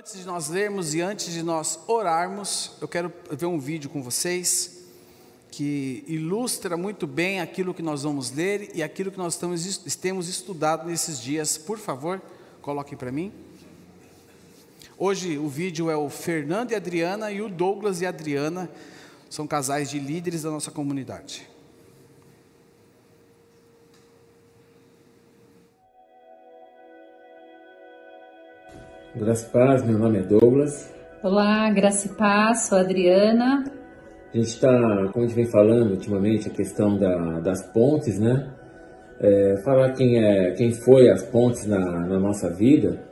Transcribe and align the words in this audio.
Antes 0.00 0.18
de 0.18 0.24
nós 0.24 0.48
lermos 0.48 0.94
e 0.94 1.02
antes 1.02 1.30
de 1.30 1.42
nós 1.42 1.78
orarmos, 1.86 2.72
eu 2.80 2.88
quero 2.88 3.12
ver 3.32 3.44
um 3.44 3.60
vídeo 3.60 3.90
com 3.90 4.02
vocês 4.02 4.86
que 5.50 6.02
ilustra 6.08 6.74
muito 6.74 7.06
bem 7.06 7.38
aquilo 7.38 7.74
que 7.74 7.82
nós 7.82 8.04
vamos 8.04 8.30
ler 8.30 8.70
e 8.74 8.82
aquilo 8.82 9.10
que 9.10 9.18
nós 9.18 9.34
estamos, 9.34 9.76
temos 10.00 10.26
estudado 10.26 10.88
nesses 10.88 11.20
dias. 11.20 11.58
Por 11.58 11.78
favor, 11.78 12.18
coloquem 12.62 12.96
para 12.96 13.12
mim. 13.12 13.30
Hoje 14.96 15.36
o 15.36 15.50
vídeo 15.50 15.90
é 15.90 15.96
o 15.98 16.08
Fernando 16.08 16.70
e 16.72 16.74
Adriana 16.74 17.30
e 17.30 17.42
o 17.42 17.48
Douglas 17.50 18.00
e 18.00 18.06
Adriana, 18.06 18.70
são 19.28 19.46
casais 19.46 19.90
de 19.90 19.98
líderes 19.98 20.44
da 20.44 20.50
nossa 20.50 20.70
comunidade. 20.70 21.49
Graça 29.14 29.44
e 29.44 29.50
paz, 29.50 29.84
meu 29.84 29.98
nome 29.98 30.18
é 30.18 30.22
Douglas. 30.22 30.88
Olá, 31.20 31.68
Graça 31.70 32.06
e 32.06 32.10
paz, 32.14 32.68
sou 32.68 32.78
Adriana. 32.78 33.64
A 34.32 34.36
gente 34.36 34.46
está, 34.46 34.70
como 35.12 35.24
a 35.24 35.26
gente 35.26 35.34
vem 35.34 35.50
falando 35.50 35.90
ultimamente, 35.90 36.48
a 36.48 36.52
questão 36.52 36.96
da, 36.96 37.40
das 37.40 37.60
pontes, 37.72 38.20
né? 38.20 38.54
É, 39.18 39.56
falar 39.64 39.94
quem, 39.94 40.24
é, 40.24 40.52
quem 40.52 40.72
foi 40.72 41.10
as 41.10 41.24
pontes 41.24 41.66
na, 41.66 42.06
na 42.06 42.20
nossa 42.20 42.48
vida 42.54 43.02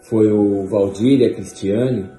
foi 0.00 0.32
o 0.32 0.66
Valdir 0.66 1.20
e 1.20 1.26
a 1.26 1.34
Cristiane, 1.34 2.10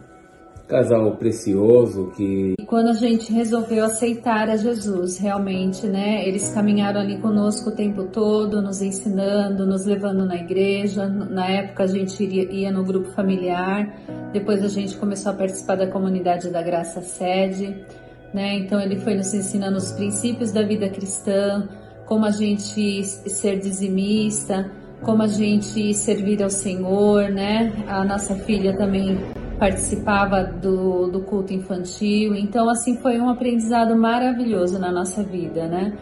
casal 0.67 1.15
precioso 1.17 2.11
que. 2.15 2.55
E 2.59 2.65
quando 2.65 2.89
a 2.89 2.93
gente 2.93 3.31
resolveu 3.31 3.85
aceitar 3.85 4.49
a 4.49 4.57
Jesus, 4.57 5.17
realmente, 5.17 5.85
né? 5.87 6.27
Eles 6.27 6.49
caminharam 6.53 7.01
ali 7.01 7.17
conosco 7.19 7.69
o 7.69 7.75
tempo 7.75 8.05
todo, 8.05 8.61
nos 8.61 8.81
ensinando, 8.81 9.65
nos 9.65 9.85
levando 9.85 10.25
na 10.25 10.35
igreja. 10.35 11.07
Na 11.07 11.47
época 11.47 11.83
a 11.83 11.87
gente 11.87 12.21
iria, 12.23 12.51
ia 12.51 12.71
no 12.71 12.83
grupo 12.83 13.11
familiar, 13.11 13.93
depois 14.33 14.63
a 14.63 14.67
gente 14.67 14.97
começou 14.97 15.31
a 15.31 15.35
participar 15.35 15.75
da 15.75 15.87
comunidade 15.87 16.49
da 16.49 16.61
Graça 16.61 17.01
Sede, 17.01 17.85
né? 18.33 18.57
Então 18.57 18.79
ele 18.79 18.97
foi 18.97 19.15
nos 19.15 19.33
ensinando 19.33 19.77
os 19.77 19.91
princípios 19.91 20.51
da 20.51 20.63
vida 20.63 20.89
cristã, 20.89 21.67
como 22.05 22.25
a 22.25 22.31
gente 22.31 23.03
ser 23.03 23.59
dizimista, 23.59 24.71
como 25.01 25.21
a 25.21 25.27
gente 25.27 25.93
servir 25.93 26.41
ao 26.41 26.49
Senhor, 26.49 27.29
né? 27.29 27.71
A 27.87 28.03
nossa 28.03 28.35
filha 28.35 28.75
também 28.75 29.17
participava 29.57 30.43
do, 30.43 31.07
do 31.07 31.21
culto 31.21 31.53
infantil. 31.53 32.35
Então, 32.35 32.69
assim, 32.69 32.97
foi 32.97 33.19
um 33.19 33.29
aprendizado 33.29 33.95
maravilhoso 33.95 34.79
na 34.79 34.91
nossa 34.91 35.23
vida, 35.23 35.67
né? 35.67 35.97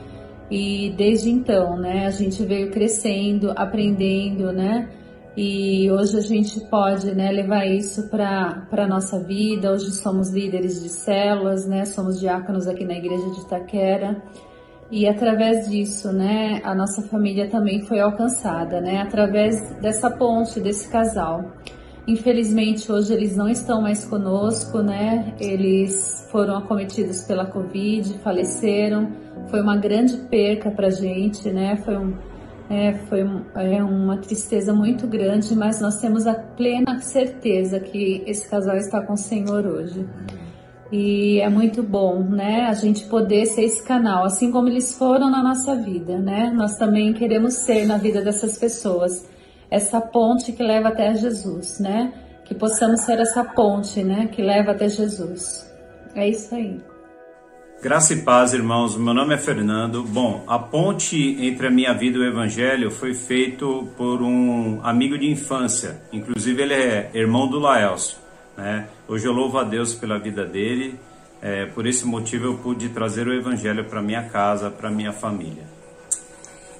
E 0.50 0.94
desde 0.98 1.32
então, 1.32 1.78
né, 1.78 2.06
a 2.06 2.12
gente 2.12 2.44
veio 2.46 2.70
crescendo, 2.70 3.52
aprendendo, 3.56 4.52
né? 4.52 4.90
E 5.36 5.90
hoje 5.90 6.18
a 6.18 6.22
gente 6.22 6.60
pode 6.70 7.14
né, 7.16 7.32
levar 7.32 7.66
isso 7.66 8.08
para 8.08 8.68
a 8.72 8.88
nossa 8.88 9.20
vida. 9.20 9.72
Hoje 9.72 9.92
somos 9.92 10.30
líderes 10.30 10.84
de 10.84 10.90
células, 10.90 11.66
né? 11.66 11.86
Somos 11.86 12.20
diáconos 12.20 12.68
aqui 12.68 12.86
na 12.86 12.94
igreja 12.94 13.32
de 13.32 13.40
Itaquera. 13.40 14.22
E 14.92 15.08
através 15.08 15.68
disso, 15.68 16.14
né, 16.14 16.62
a 16.64 16.76
nossa 16.76 17.02
família 17.02 17.50
também 17.50 17.82
foi 17.82 18.00
alcançada, 18.00 18.80
né? 18.80 19.02
Através 19.02 19.56
dessa 19.82 20.12
ponte, 20.12 20.60
desse 20.60 20.88
casal. 20.88 21.52
Infelizmente, 22.06 22.92
hoje 22.92 23.14
eles 23.14 23.36
não 23.36 23.48
estão 23.48 23.82
mais 23.82 24.04
conosco, 24.04 24.80
né? 24.80 25.34
Eles 25.40 26.28
foram 26.30 26.58
acometidos 26.58 27.22
pela 27.22 27.46
Covid, 27.46 28.20
faleceram. 28.20 29.10
Foi 29.50 29.62
uma 29.62 29.78
grande 29.78 30.18
perca 30.30 30.70
para 30.70 30.88
a 30.88 30.92
gente, 30.92 31.50
né? 31.50 31.78
Foi, 31.78 31.96
um, 31.96 32.14
é, 32.70 32.94
foi 33.08 33.24
um, 33.24 33.46
é 33.56 33.82
uma 33.82 34.18
tristeza 34.18 34.74
muito 34.74 35.08
grande, 35.08 35.56
mas 35.56 35.80
nós 35.80 36.02
temos 36.02 36.28
a 36.28 36.34
plena 36.34 37.00
certeza 37.00 37.80
que 37.80 38.22
esse 38.28 38.50
casal 38.50 38.76
está 38.76 39.02
com 39.02 39.14
o 39.14 39.18
Senhor 39.18 39.66
hoje. 39.66 40.06
E 40.92 41.40
é 41.40 41.50
muito 41.50 41.82
bom, 41.82 42.22
né? 42.22 42.66
A 42.68 42.74
gente 42.74 43.06
poder 43.06 43.46
ser 43.46 43.64
esse 43.64 43.82
canal, 43.82 44.26
assim 44.26 44.52
como 44.52 44.68
eles 44.68 44.94
foram 44.98 45.30
na 45.32 45.42
nossa 45.42 45.74
vida, 45.74 46.20
né? 46.20 46.52
Nós 46.54 46.76
também 46.76 47.14
queremos 47.14 47.54
ser 47.54 47.86
na 47.86 47.98
vida 47.98 48.22
dessas 48.22 48.58
pessoas 48.58 49.26
essa 49.74 50.00
ponte 50.00 50.52
que 50.52 50.62
leva 50.62 50.90
até 50.90 51.16
Jesus, 51.16 51.80
né? 51.80 52.14
Que 52.46 52.54
possamos 52.54 53.02
ser 53.02 53.20
essa 53.20 53.44
ponte, 53.44 54.04
né? 54.04 54.30
Que 54.32 54.40
leva 54.40 54.70
até 54.70 54.88
Jesus. 54.88 55.68
É 56.14 56.30
isso 56.30 56.54
aí. 56.54 56.80
Graça 57.82 58.14
e 58.14 58.22
paz, 58.22 58.54
irmãos. 58.54 58.96
Meu 58.96 59.16
nome 59.16 59.34
é 59.34 59.38
Fernando. 59.38 60.04
Bom, 60.04 60.44
a 60.46 60.60
ponte 60.60 61.18
entre 61.44 61.66
a 61.66 61.72
minha 61.72 61.92
vida 61.92 62.20
e 62.20 62.22
o 62.22 62.24
Evangelho 62.24 62.92
foi 62.92 63.16
feito 63.16 63.88
por 63.98 64.22
um 64.22 64.80
amigo 64.84 65.18
de 65.18 65.26
infância. 65.26 66.04
Inclusive, 66.14 66.62
ele 66.62 66.76
é 66.76 67.10
irmão 67.16 67.48
do 67.48 67.58
Laelcio. 67.58 68.20
Né? 68.56 68.88
Hoje 69.08 69.26
eu 69.26 69.34
louvo 69.34 69.58
a 69.58 69.64
Deus 69.64 69.96
pela 69.96 70.20
vida 70.20 70.46
dele. 70.46 71.00
É, 71.42 71.66
por 71.66 71.88
esse 71.88 72.06
motivo, 72.06 72.46
eu 72.46 72.58
pude 72.60 72.90
trazer 72.90 73.28
o 73.28 73.34
Evangelho 73.34 73.86
para 73.86 74.04
minha 74.04 74.22
casa, 74.30 74.70
para 74.70 74.92
minha 74.92 75.12
família. 75.12 75.64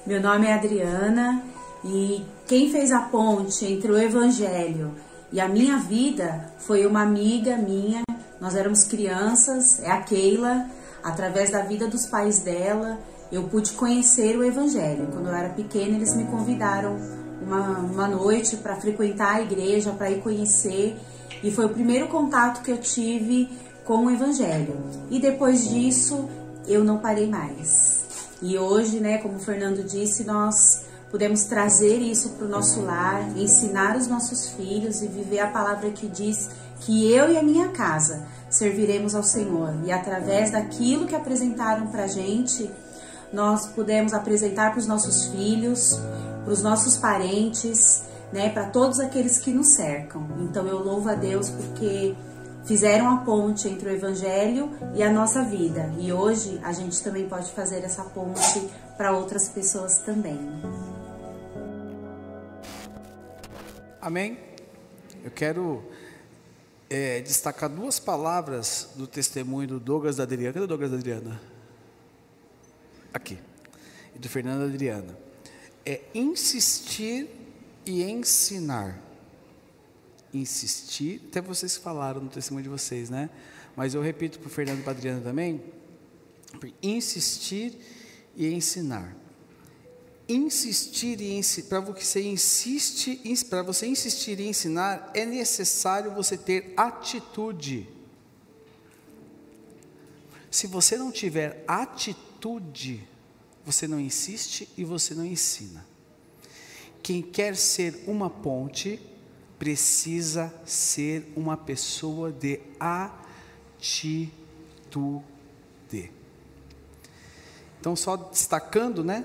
Meu 0.06 0.22
nome 0.22 0.46
é 0.46 0.54
Adriana 0.54 1.53
e 1.84 2.24
quem 2.46 2.70
fez 2.70 2.90
a 2.90 3.00
ponte 3.00 3.64
entre 3.66 3.92
o 3.92 3.98
Evangelho 3.98 4.92
e 5.34 5.40
a 5.40 5.48
minha 5.48 5.78
vida 5.78 6.52
foi 6.58 6.86
uma 6.86 7.02
amiga 7.02 7.56
minha. 7.56 8.02
Nós 8.40 8.54
éramos 8.54 8.84
crianças, 8.84 9.82
é 9.82 9.90
a 9.90 10.00
Keila. 10.00 10.66
Através 11.02 11.50
da 11.50 11.60
vida 11.62 11.86
dos 11.86 12.06
pais 12.06 12.38
dela, 12.38 12.98
eu 13.30 13.42
pude 13.44 13.72
conhecer 13.72 14.36
o 14.38 14.44
Evangelho. 14.44 15.08
Quando 15.12 15.28
eu 15.28 15.34
era 15.34 15.48
pequena, 15.50 15.96
eles 15.96 16.14
me 16.14 16.24
convidaram 16.26 16.96
uma, 17.42 17.80
uma 17.80 18.08
noite 18.08 18.56
para 18.56 18.76
frequentar 18.76 19.34
a 19.34 19.42
igreja, 19.42 19.90
para 19.90 20.10
ir 20.10 20.22
conhecer. 20.22 20.96
E 21.42 21.50
foi 21.50 21.66
o 21.66 21.70
primeiro 21.70 22.06
contato 22.08 22.62
que 22.62 22.70
eu 22.70 22.78
tive 22.78 23.48
com 23.84 24.06
o 24.06 24.10
Evangelho. 24.10 24.76
E 25.10 25.18
depois 25.18 25.68
disso, 25.68 26.28
eu 26.66 26.84
não 26.84 26.98
parei 26.98 27.28
mais. 27.28 28.04
E 28.40 28.56
hoje, 28.56 29.00
né, 29.00 29.18
como 29.18 29.34
o 29.34 29.40
Fernando 29.40 29.82
disse, 29.82 30.22
nós 30.24 30.84
Podemos 31.14 31.44
trazer 31.44 31.98
isso 31.98 32.30
para 32.30 32.44
o 32.44 32.48
nosso 32.48 32.80
lar, 32.80 33.38
ensinar 33.38 33.96
os 33.96 34.08
nossos 34.08 34.48
filhos 34.48 35.00
e 35.00 35.06
viver 35.06 35.38
a 35.38 35.46
palavra 35.46 35.90
que 35.90 36.08
diz 36.08 36.50
que 36.80 37.08
eu 37.08 37.30
e 37.30 37.38
a 37.38 37.42
minha 37.42 37.68
casa 37.68 38.26
serviremos 38.50 39.14
ao 39.14 39.22
Senhor. 39.22 39.76
E 39.84 39.92
através 39.92 40.50
daquilo 40.50 41.06
que 41.06 41.14
apresentaram 41.14 41.86
para 41.86 42.02
a 42.02 42.06
gente, 42.08 42.68
nós 43.32 43.64
pudemos 43.64 44.12
apresentar 44.12 44.72
para 44.72 44.80
os 44.80 44.88
nossos 44.88 45.26
filhos, 45.26 45.96
para 46.42 46.52
os 46.52 46.64
nossos 46.64 46.96
parentes, 46.96 48.02
né, 48.32 48.48
para 48.48 48.64
todos 48.70 48.98
aqueles 48.98 49.38
que 49.38 49.52
nos 49.52 49.68
cercam. 49.68 50.26
Então 50.40 50.66
eu 50.66 50.82
louvo 50.82 51.08
a 51.08 51.14
Deus 51.14 51.48
porque 51.48 52.16
fizeram 52.64 53.08
a 53.08 53.18
ponte 53.18 53.68
entre 53.68 53.88
o 53.88 53.92
Evangelho 53.92 54.68
e 54.96 55.02
a 55.04 55.12
nossa 55.12 55.44
vida. 55.44 55.92
E 55.96 56.12
hoje 56.12 56.60
a 56.64 56.72
gente 56.72 57.00
também 57.04 57.28
pode 57.28 57.52
fazer 57.52 57.84
essa 57.84 58.02
ponte 58.02 58.68
para 58.96 59.16
outras 59.16 59.48
pessoas 59.48 59.98
também. 59.98 60.40
Amém? 64.04 64.36
Eu 65.24 65.30
quero 65.30 65.82
é, 66.90 67.22
destacar 67.22 67.70
duas 67.70 67.98
palavras 67.98 68.90
do 68.96 69.06
testemunho 69.06 69.66
do 69.66 69.80
Douglas 69.80 70.16
da 70.16 70.24
Adriana. 70.24 70.52
Cadê 70.52 70.64
o 70.66 70.68
Douglas 70.68 70.90
da 70.90 70.98
Adriana? 70.98 71.40
Aqui. 73.14 73.38
E 74.14 74.18
do 74.18 74.28
Fernando 74.28 74.60
da 74.60 74.66
Adriana. 74.66 75.18
É 75.86 76.02
insistir 76.14 77.30
e 77.86 78.02
ensinar. 78.02 79.00
Insistir, 80.34 81.22
até 81.30 81.40
vocês 81.40 81.74
falaram 81.78 82.20
no 82.20 82.28
testemunho 82.28 82.64
de 82.64 82.68
vocês, 82.68 83.08
né? 83.08 83.30
Mas 83.74 83.94
eu 83.94 84.02
repito 84.02 84.38
para 84.38 84.48
o 84.48 84.50
Fernando 84.50 84.80
e 84.80 84.82
para 84.82 84.92
a 84.92 84.96
Adriana 84.96 85.22
também. 85.22 85.64
Insistir 86.82 87.74
e 88.36 88.52
ensinar 88.52 89.23
insistir 90.28 91.20
em 91.20 91.42
para 91.68 91.80
você 91.80 92.22
insiste 92.22 93.20
para 93.48 93.62
você 93.62 93.86
insistir 93.86 94.40
em 94.40 94.48
ensinar 94.48 95.10
é 95.14 95.26
necessário 95.26 96.12
você 96.12 96.36
ter 96.36 96.72
atitude. 96.76 97.88
Se 100.50 100.66
você 100.66 100.96
não 100.96 101.10
tiver 101.10 101.64
atitude, 101.66 103.06
você 103.64 103.88
não 103.88 103.98
insiste 103.98 104.68
e 104.76 104.84
você 104.84 105.14
não 105.14 105.24
ensina. 105.24 105.84
Quem 107.02 107.20
quer 107.20 107.56
ser 107.56 108.04
uma 108.06 108.30
ponte 108.30 109.00
precisa 109.58 110.54
ser 110.64 111.30
uma 111.36 111.56
pessoa 111.56 112.30
de 112.32 112.60
atitude. 112.78 114.14
Então 117.80 117.94
só 117.94 118.16
destacando, 118.16 119.04
né? 119.04 119.24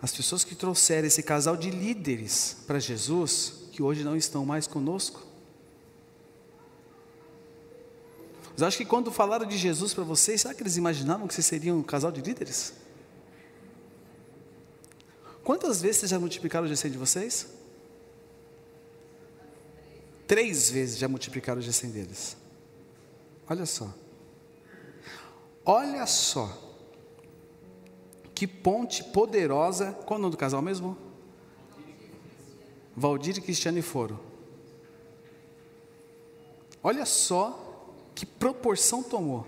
As 0.00 0.12
pessoas 0.12 0.44
que 0.44 0.54
trouxeram 0.54 1.06
esse 1.06 1.22
casal 1.22 1.56
de 1.56 1.70
líderes 1.70 2.56
para 2.66 2.78
Jesus, 2.78 3.54
que 3.72 3.82
hoje 3.82 4.04
não 4.04 4.16
estão 4.16 4.44
mais 4.44 4.66
conosco. 4.66 5.22
Mas 8.52 8.62
acho 8.62 8.78
que 8.78 8.84
quando 8.84 9.10
falaram 9.10 9.46
de 9.46 9.56
Jesus 9.58 9.92
para 9.92 10.04
vocês, 10.04 10.40
será 10.40 10.54
que 10.54 10.62
eles 10.62 10.76
imaginavam 10.76 11.26
que 11.26 11.34
vocês 11.34 11.46
seriam 11.46 11.78
um 11.78 11.82
casal 11.82 12.10
de 12.10 12.20
líderes? 12.20 12.72
Quantas 15.44 15.80
vezes 15.80 15.98
vocês 15.98 16.10
já 16.10 16.18
multiplicaram 16.18 16.66
o 16.66 16.68
GC 16.68 16.90
de 16.90 16.98
vocês? 16.98 17.46
Três 20.26 20.70
vezes 20.70 20.98
já 20.98 21.06
multiplicaram 21.06 21.60
o 21.60 21.62
GCM 21.62 21.92
deles. 21.92 22.36
Olha 23.48 23.64
só. 23.64 23.94
Olha 25.64 26.04
só. 26.06 26.65
Que 28.36 28.46
ponte 28.46 29.02
poderosa. 29.02 29.92
Qual 30.04 30.18
é 30.18 30.20
o 30.20 30.22
nome 30.22 30.32
do 30.32 30.36
casal 30.36 30.60
mesmo? 30.60 30.94
Valdir 32.94 33.38
e 33.38 33.40
Cristiane 33.40 33.80
foram. 33.80 34.20
Olha 36.82 37.06
só 37.06 37.88
que 38.14 38.26
proporção 38.26 39.02
tomou. 39.02 39.46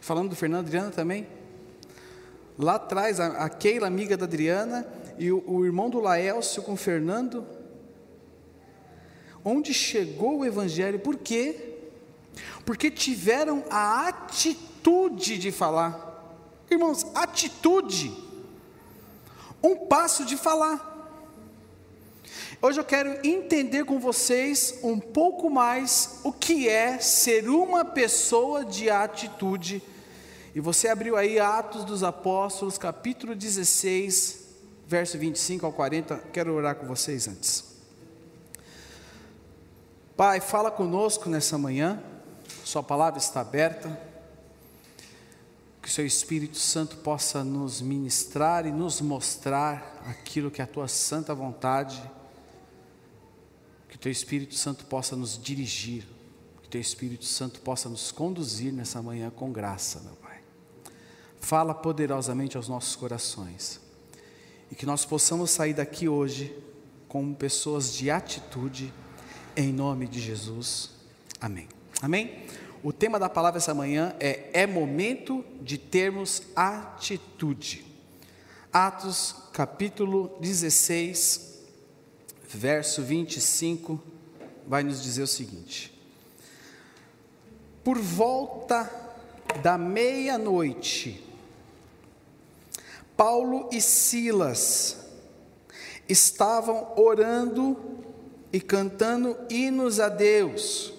Falando 0.00 0.30
do 0.30 0.36
Fernando 0.36 0.64
Adriana 0.64 0.90
também. 0.90 1.26
Lá 2.58 2.76
atrás, 2.76 3.20
a, 3.20 3.44
a 3.44 3.50
Keila, 3.50 3.86
amiga 3.86 4.16
da 4.16 4.24
Adriana, 4.24 4.88
e 5.18 5.30
o, 5.30 5.44
o 5.46 5.66
irmão 5.66 5.90
do 5.90 6.00
Laelcio 6.00 6.62
com 6.62 6.72
o 6.72 6.78
Fernando. 6.78 7.46
Onde 9.44 9.74
chegou 9.74 10.38
o 10.38 10.46
Evangelho? 10.46 10.98
Por 10.98 11.18
quê? 11.18 11.73
Porque 12.64 12.90
tiveram 12.90 13.64
a 13.70 14.08
atitude 14.08 15.38
de 15.38 15.50
falar. 15.52 16.34
Irmãos, 16.70 17.06
atitude. 17.14 18.12
Um 19.62 19.86
passo 19.86 20.24
de 20.24 20.36
falar. 20.36 20.92
Hoje 22.60 22.80
eu 22.80 22.84
quero 22.84 23.26
entender 23.26 23.84
com 23.84 23.98
vocês 23.98 24.78
um 24.82 24.98
pouco 24.98 25.50
mais 25.50 26.20
o 26.24 26.32
que 26.32 26.68
é 26.68 26.98
ser 26.98 27.48
uma 27.48 27.84
pessoa 27.84 28.64
de 28.64 28.88
atitude 28.88 29.82
e 30.54 30.60
você 30.60 30.86
abriu 30.86 31.16
aí 31.16 31.40
Atos 31.40 31.84
dos 31.84 32.04
Apóstolos, 32.04 32.78
capítulo 32.78 33.34
16, 33.34 34.44
verso 34.86 35.18
25 35.18 35.66
ao 35.66 35.72
40. 35.72 36.16
Quero 36.32 36.54
orar 36.54 36.76
com 36.76 36.86
vocês 36.86 37.26
antes. 37.26 37.64
Pai, 40.16 40.40
fala 40.40 40.70
conosco 40.70 41.28
nessa 41.28 41.58
manhã. 41.58 42.00
Sua 42.64 42.82
palavra 42.82 43.18
está 43.18 43.42
aberta. 43.42 44.00
Que 45.82 45.88
o 45.88 45.92
seu 45.92 46.06
Espírito 46.06 46.56
Santo 46.56 46.96
possa 46.96 47.44
nos 47.44 47.82
ministrar 47.82 48.66
e 48.66 48.72
nos 48.72 49.02
mostrar 49.02 50.02
aquilo 50.06 50.50
que 50.50 50.62
é 50.62 50.64
a 50.64 50.66
tua 50.66 50.88
santa 50.88 51.34
vontade. 51.34 52.02
Que 53.88 53.96
o 53.96 53.98
teu 53.98 54.10
Espírito 54.10 54.54
Santo 54.54 54.86
possa 54.86 55.14
nos 55.14 55.40
dirigir. 55.40 56.06
Que 56.62 56.68
o 56.68 56.70
teu 56.70 56.80
Espírito 56.80 57.26
Santo 57.26 57.60
possa 57.60 57.88
nos 57.88 58.10
conduzir 58.10 58.72
nessa 58.72 59.02
manhã 59.02 59.30
com 59.30 59.52
graça, 59.52 60.00
meu 60.00 60.14
Pai. 60.14 60.40
Fala 61.38 61.74
poderosamente 61.74 62.56
aos 62.56 62.66
nossos 62.66 62.96
corações. 62.96 63.78
E 64.70 64.74
que 64.74 64.86
nós 64.86 65.04
possamos 65.04 65.50
sair 65.50 65.74
daqui 65.74 66.08
hoje 66.08 66.56
como 67.06 67.34
pessoas 67.36 67.92
de 67.92 68.10
atitude, 68.10 68.92
em 69.54 69.70
nome 69.70 70.08
de 70.08 70.18
Jesus. 70.18 70.90
Amém. 71.38 71.73
Amém? 72.04 72.44
O 72.82 72.92
tema 72.92 73.18
da 73.18 73.30
palavra 73.30 73.56
essa 73.56 73.72
manhã 73.72 74.14
é: 74.20 74.50
é 74.52 74.66
momento 74.66 75.42
de 75.62 75.78
termos 75.78 76.42
atitude. 76.54 77.82
Atos 78.70 79.34
capítulo 79.54 80.36
16, 80.38 81.60
verso 82.46 83.00
25, 83.00 83.98
vai 84.66 84.82
nos 84.82 85.02
dizer 85.02 85.22
o 85.22 85.26
seguinte: 85.26 85.98
Por 87.82 87.96
volta 87.96 88.90
da 89.62 89.78
meia-noite, 89.78 91.24
Paulo 93.16 93.70
e 93.72 93.80
Silas 93.80 95.06
estavam 96.06 96.92
orando 96.98 98.04
e 98.52 98.60
cantando 98.60 99.38
hinos 99.48 100.00
a 100.00 100.10
Deus. 100.10 100.92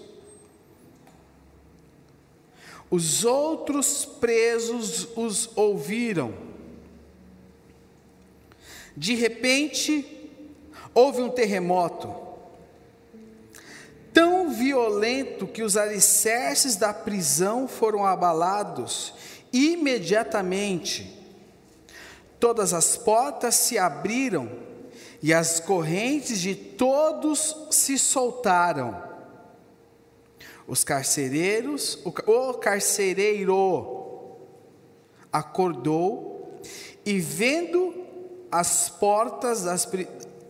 Os 2.96 3.26
outros 3.26 4.06
presos 4.06 5.10
os 5.18 5.50
ouviram. 5.58 6.34
De 8.96 9.14
repente, 9.16 10.32
houve 10.94 11.22
um 11.22 11.30
terremoto, 11.30 12.16
tão 14.14 14.54
violento 14.54 15.46
que 15.46 15.62
os 15.62 15.76
alicerces 15.76 16.78
da 16.78 16.94
prisão 16.94 17.68
foram 17.68 18.06
abalados 18.06 19.14
imediatamente 19.52 21.16
todas 22.40 22.74
as 22.74 22.96
portas 22.96 23.56
se 23.56 23.78
abriram 23.78 24.48
e 25.20 25.34
as 25.34 25.60
correntes 25.60 26.40
de 26.40 26.54
todos 26.54 27.56
se 27.72 27.98
soltaram. 27.98 29.15
Os 30.68 30.84
carcereiros, 30.84 32.00
o, 32.04 32.10
o 32.10 32.54
carcereiro 32.56 34.38
acordou 35.32 36.62
e 37.06 37.20
vendo 37.20 37.94
as 38.52 38.90
portas 38.90 39.64
das, 39.64 39.88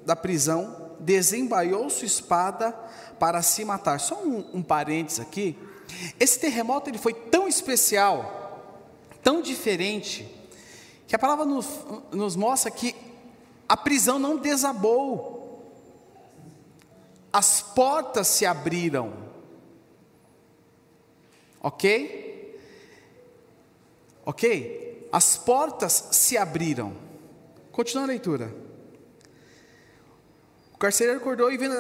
da 0.06 0.16
prisão, 0.16 0.94
desembaiou 1.00 1.90
sua 1.90 2.06
espada 2.06 2.72
para 3.20 3.42
se 3.42 3.66
matar. 3.66 4.00
Só 4.00 4.22
um, 4.24 4.46
um 4.54 4.64
parênteses 4.64 5.20
aqui. 5.20 5.58
Esse 6.20 6.40
terremoto 6.40 6.90
ele 6.90 6.98
foi 6.98 7.14
tão 7.14 7.48
especial, 7.48 8.80
tão 9.24 9.42
diferente, 9.42 10.32
que 11.08 11.16
a 11.16 11.20
palavra 11.20 11.46
nos, 11.46 11.68
nos 12.12 12.36
mostra 12.36 12.72
que 12.72 12.96
a 13.68 13.76
prisão 13.76 14.20
não 14.20 14.38
desabou, 14.38 15.36
as 17.34 17.62
portas 17.62 18.28
se 18.28 18.46
abriram, 18.46 19.14
ok? 21.66 22.60
Ok? 24.24 25.10
As 25.12 25.36
portas 25.36 26.10
se 26.12 26.38
abriram. 26.38 26.96
Continua 27.72 28.04
a 28.04 28.08
leitura. 28.08 28.56
O 30.74 30.78
carcereiro 30.78 31.20
acordou 31.20 31.52
e 31.52 31.58
veio 31.58 31.74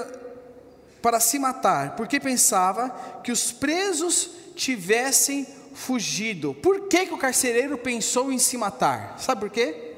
para 1.04 1.20
se 1.20 1.38
matar, 1.38 1.96
porque 1.96 2.20
pensava 2.20 2.90
que 3.24 3.32
os 3.32 3.52
presos 3.52 4.32
tivessem 4.56 5.46
fugido. 5.76 6.56
Por 6.56 6.88
que, 6.88 7.06
que 7.06 7.14
o 7.14 7.18
carcereiro 7.18 7.78
pensou 7.78 8.32
em 8.32 8.40
se 8.40 8.58
matar? 8.58 9.20
Sabe 9.20 9.42
por 9.42 9.50
quê? 9.52 9.94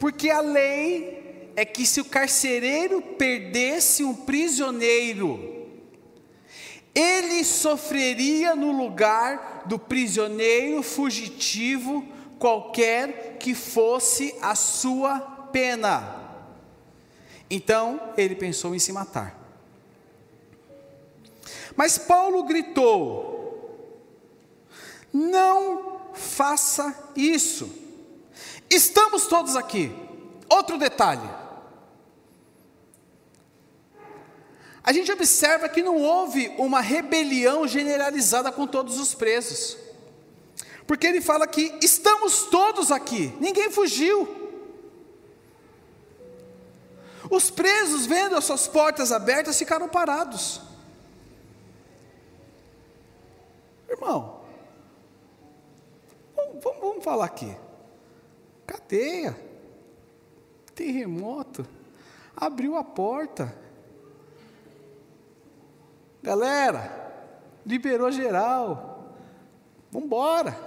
Porque 0.00 0.30
a 0.30 0.40
lei 0.40 1.52
é 1.54 1.64
que 1.64 1.86
se 1.86 2.00
o 2.00 2.04
carcereiro 2.04 3.00
perdesse 3.00 4.02
um 4.02 4.14
prisioneiro, 4.14 5.57
ele 6.94 7.44
sofreria 7.44 8.54
no 8.54 8.72
lugar 8.72 9.62
do 9.66 9.78
prisioneiro 9.78 10.82
fugitivo, 10.82 12.06
qualquer 12.38 13.36
que 13.38 13.54
fosse 13.54 14.34
a 14.40 14.54
sua 14.54 15.20
pena. 15.52 16.16
Então 17.50 18.12
ele 18.16 18.34
pensou 18.34 18.74
em 18.74 18.78
se 18.78 18.92
matar. 18.92 19.36
Mas 21.76 21.96
Paulo 21.96 22.42
gritou: 22.44 23.38
não 25.12 26.00
faça 26.14 27.10
isso. 27.16 27.70
Estamos 28.68 29.26
todos 29.26 29.56
aqui. 29.56 29.90
Outro 30.48 30.78
detalhe. 30.78 31.28
A 34.88 34.92
gente 34.94 35.12
observa 35.12 35.68
que 35.68 35.82
não 35.82 36.00
houve 36.00 36.48
uma 36.56 36.80
rebelião 36.80 37.68
generalizada 37.68 38.50
com 38.50 38.66
todos 38.66 38.98
os 38.98 39.14
presos. 39.14 39.76
Porque 40.86 41.06
ele 41.06 41.20
fala 41.20 41.46
que 41.46 41.78
estamos 41.82 42.44
todos 42.44 42.90
aqui, 42.90 43.30
ninguém 43.38 43.70
fugiu. 43.70 44.26
Os 47.30 47.50
presos, 47.50 48.06
vendo 48.06 48.34
as 48.34 48.44
suas 48.44 48.66
portas 48.66 49.12
abertas, 49.12 49.58
ficaram 49.58 49.90
parados. 49.90 50.62
Irmão, 53.90 54.40
vamos, 56.34 56.64
vamos 56.80 57.04
falar 57.04 57.26
aqui. 57.26 57.54
Cadeia, 58.66 59.38
terremoto, 60.74 61.68
abriu 62.34 62.74
a 62.74 62.82
porta. 62.82 63.67
Galera, 66.22 67.12
liberou 67.64 68.10
geral. 68.10 68.88
Vamos 69.90 70.06
embora. 70.06 70.58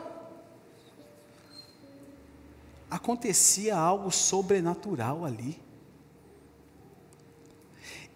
Acontecia 2.89 3.77
algo 3.77 4.09
sobrenatural 4.11 5.23
ali. 5.25 5.61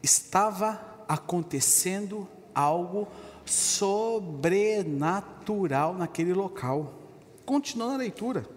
Estava 0.01 1.06
acontecendo 1.08 2.27
algo 2.54 3.08
sobrenatural 3.46 5.94
naquele 5.94 6.34
local. 6.34 6.92
Continuando 7.46 7.94
a 7.94 7.98
leitura. 7.98 8.50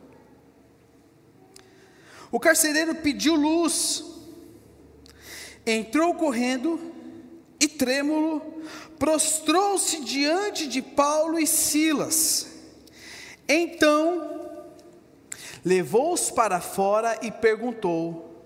O 2.30 2.38
carcereiro 2.40 2.94
pediu 2.96 3.34
luz. 3.34 4.04
entrou 5.66 6.14
correndo 6.14 6.97
e 7.60 7.66
trêmulo, 7.66 8.40
prostrou-se 8.98 10.00
diante 10.04 10.68
de 10.68 10.80
Paulo 10.80 11.38
e 11.38 11.46
Silas. 11.46 12.46
Então, 13.48 14.66
levou-os 15.64 16.30
para 16.30 16.60
fora 16.60 17.18
e 17.22 17.30
perguntou: 17.30 18.44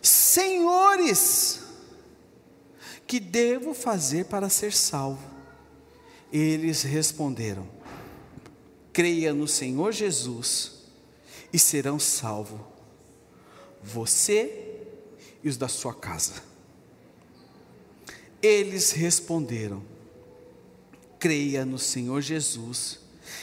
Senhores, 0.00 1.60
que 3.06 3.18
devo 3.18 3.74
fazer 3.74 4.26
para 4.26 4.48
ser 4.48 4.72
salvo? 4.72 5.30
Eles 6.32 6.82
responderam: 6.82 7.68
Creia 8.92 9.32
no 9.34 9.48
Senhor 9.48 9.92
Jesus 9.92 10.82
e 11.52 11.58
serão 11.58 11.98
salvos, 11.98 12.60
você 13.82 14.86
e 15.42 15.48
os 15.48 15.56
da 15.56 15.68
sua 15.68 15.94
casa. 15.94 16.51
Eles 18.42 18.90
responderam: 18.90 19.82
Creia 21.18 21.64
no 21.64 21.78
Senhor 21.78 22.20
Jesus 22.20 22.98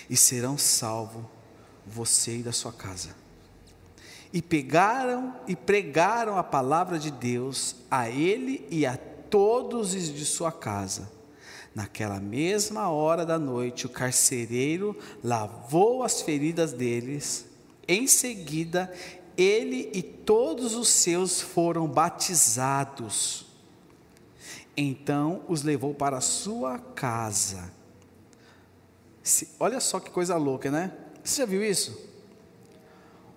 e 0.10 0.18
serão 0.18 0.58
salvos 0.58 1.24
você 1.86 2.38
e 2.38 2.44
da 2.44 2.52
sua 2.52 2.74
casa. 2.74 3.16
E 4.32 4.42
pegaram 4.42 5.36
e 5.48 5.56
pregaram 5.56 6.38
a 6.38 6.44
palavra 6.44 7.00
de 7.00 7.10
Deus 7.10 7.76
a 7.90 8.10
ele 8.10 8.68
e 8.70 8.86
a 8.86 8.98
todos 8.98 9.94
os 9.94 10.14
de 10.14 10.26
sua 10.26 10.52
casa. 10.52 11.10
Naquela 11.74 12.20
mesma 12.20 12.90
hora 12.90 13.26
da 13.26 13.40
noite, 13.40 13.86
o 13.86 13.90
carcereiro 13.90 14.98
lavou 15.24 16.04
as 16.04 16.22
feridas 16.22 16.74
deles. 16.74 17.46
Em 17.88 18.06
seguida, 18.06 18.92
ele 19.38 19.90
e 19.94 20.04
todos 20.04 20.76
os 20.76 20.90
seus 20.90 21.40
foram 21.40 21.88
batizados. 21.88 23.49
Então 24.82 25.44
os 25.50 25.62
levou 25.62 25.94
para 25.94 26.22
sua 26.22 26.80
casa. 26.80 27.70
olha 29.60 29.78
só 29.82 30.00
que 30.00 30.10
coisa 30.10 30.38
louca, 30.38 30.72
né? 30.72 30.94
Você 31.22 31.42
já 31.42 31.46
viu 31.46 31.62
isso? 31.62 32.02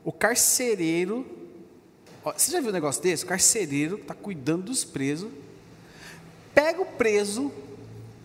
O 0.05 0.13
carcereiro, 0.13 1.27
você 2.23 2.53
já 2.53 2.61
viu 2.61 2.71
um 2.71 2.73
negócio 2.73 3.03
desse? 3.03 3.25
O 3.25 3.27
carcereiro 3.27 3.97
está 3.97 4.15
cuidando 4.15 4.67
dos 4.67 4.85
presos, 4.85 5.33
pega 6.55 6.81
o 6.81 6.87
preso 6.87 7.51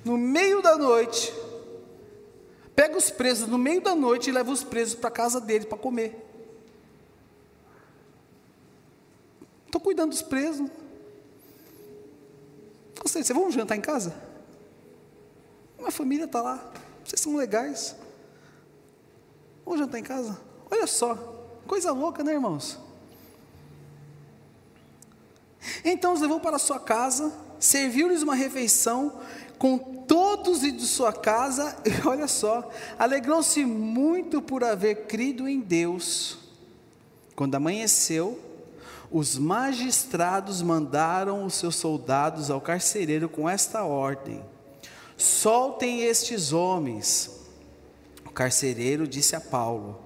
no 0.05 0.15
meio 0.15 0.61
da 0.61 0.77
noite, 0.77 1.33
pega 2.75 2.95
os 2.95 3.09
presos 3.09 3.47
no 3.47 3.57
meio 3.57 3.81
da 3.81 3.95
noite 3.95 4.29
e 4.29 4.31
leva 4.31 4.51
os 4.51 4.63
presos 4.63 4.93
para 4.93 5.07
a 5.07 5.11
casa 5.11 5.41
dele 5.41 5.65
para 5.65 5.79
comer. 5.79 6.23
Estou 9.65 9.81
cuidando 9.81 10.11
dos 10.11 10.21
presos. 10.21 10.69
Vocês, 13.07 13.25
vocês 13.25 13.39
vão 13.39 13.49
jantar 13.49 13.77
em 13.77 13.81
casa? 13.81 14.13
Minha 15.77 15.91
família 15.91 16.25
está 16.25 16.41
lá. 16.41 16.61
Vocês 17.05 17.21
são 17.21 17.37
legais. 17.37 17.95
Vamos 19.63 19.79
jantar 19.79 19.97
em 19.97 20.03
casa? 20.03 20.37
Olha 20.69 20.85
só. 20.85 21.15
Coisa 21.65 21.93
louca, 21.93 22.21
né, 22.21 22.33
irmãos? 22.33 22.77
Então 25.85 26.13
os 26.13 26.19
levou 26.19 26.41
para 26.41 26.59
sua 26.59 26.81
casa, 26.81 27.31
serviu-lhes 27.57 28.23
uma 28.23 28.35
refeição 28.35 29.21
com 29.57 29.77
todos 29.77 30.63
e 30.63 30.71
de 30.71 30.85
sua 30.85 31.13
casa, 31.13 31.77
e 31.85 31.89
olha 32.05 32.27
só, 32.27 32.69
alegrou-se 32.99 33.63
muito 33.63 34.41
por 34.41 34.65
haver 34.65 35.07
crido 35.07 35.47
em 35.47 35.61
Deus. 35.61 36.39
Quando 37.35 37.55
amanheceu, 37.55 38.37
os 39.09 39.37
magistrados 39.37 40.61
mandaram 40.61 41.45
os 41.45 41.53
seus 41.53 41.75
soldados 41.75 42.51
ao 42.51 42.59
carcereiro 42.59 43.29
com 43.29 43.47
esta 43.47 43.83
ordem: 43.83 44.43
Soltem 45.17 46.01
estes 46.01 46.51
homens. 46.51 47.31
O 48.25 48.31
carcereiro 48.31 49.07
disse 49.07 49.35
a 49.35 49.41
Paulo: 49.41 49.99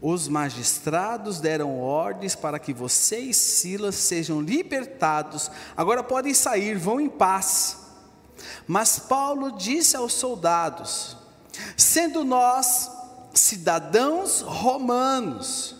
Os 0.00 0.28
magistrados 0.28 1.40
deram 1.40 1.80
ordens 1.80 2.34
para 2.34 2.58
que 2.58 2.72
você 2.72 3.18
e 3.18 3.34
Silas 3.34 3.96
sejam 3.96 4.40
libertados. 4.40 5.50
Agora 5.76 6.02
podem 6.02 6.32
sair, 6.32 6.78
vão 6.78 7.00
em 7.00 7.08
paz. 7.08 7.78
Mas 8.66 8.98
Paulo 8.98 9.50
disse 9.52 9.96
aos 9.96 10.12
soldados: 10.12 11.16
Sendo 11.76 12.24
nós 12.24 12.90
cidadãos 13.34 14.40
romanos, 14.40 15.74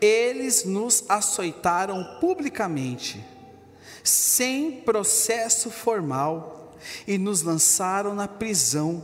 eles 0.00 0.64
nos 0.64 1.04
açoitaram 1.08 2.18
publicamente, 2.20 3.24
sem 4.02 4.72
processo 4.72 5.70
formal, 5.70 6.74
e 7.06 7.18
nos 7.18 7.42
lançaram 7.42 8.14
na 8.14 8.28
prisão. 8.28 9.02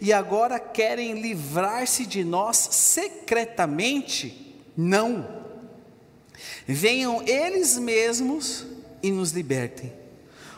E 0.00 0.12
agora 0.12 0.58
querem 0.58 1.20
livrar-se 1.20 2.06
de 2.06 2.24
nós 2.24 2.56
secretamente? 2.56 4.56
Não. 4.76 5.42
Venham 6.66 7.22
eles 7.26 7.78
mesmos 7.78 8.66
e 9.02 9.10
nos 9.10 9.32
libertem. 9.32 9.92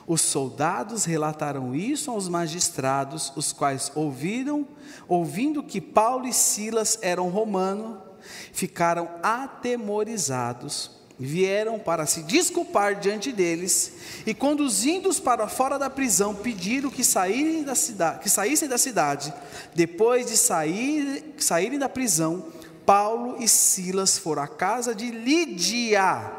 Os 0.07 0.21
soldados 0.21 1.04
relataram 1.04 1.75
isso 1.75 2.11
aos 2.11 2.28
magistrados, 2.28 3.33
os 3.35 3.52
quais 3.52 3.90
ouviram, 3.95 4.66
ouvindo 5.09 5.62
que 5.62 5.81
Paulo 5.81 6.26
e 6.26 6.33
Silas 6.33 6.99
eram 7.00 7.31
romanos, 7.31 7.99
ficaram 8.52 9.09
atemorizados, 9.23 10.90
vieram 11.19 11.78
para 11.78 12.07
se 12.07 12.23
desculpar 12.23 12.99
diante 12.99 13.33
deles 13.33 13.93
e, 14.26 14.35
conduzindo-os 14.35 15.21
para 15.21 15.49
fora 15.49 15.78
da 15.78 15.88
prisão, 15.88 16.35
pediram 16.35 16.90
que, 16.90 17.04
saírem 17.04 17.62
da 17.62 17.75
cidade, 17.75 18.21
que 18.21 18.31
saíssem 18.31 18.69
da 18.69 18.78
cidade. 18.78 19.33
Depois 19.75 20.26
de 20.26 20.37
sair, 20.37 21.35
saírem 21.38 21.78
da 21.78 21.88
prisão, 21.88 22.47
Paulo 22.85 23.37
e 23.40 23.49
Silas 23.49 24.19
foram 24.19 24.43
à 24.43 24.49
casa 24.49 24.95
de 24.95 25.11
Lídia, 25.11 26.33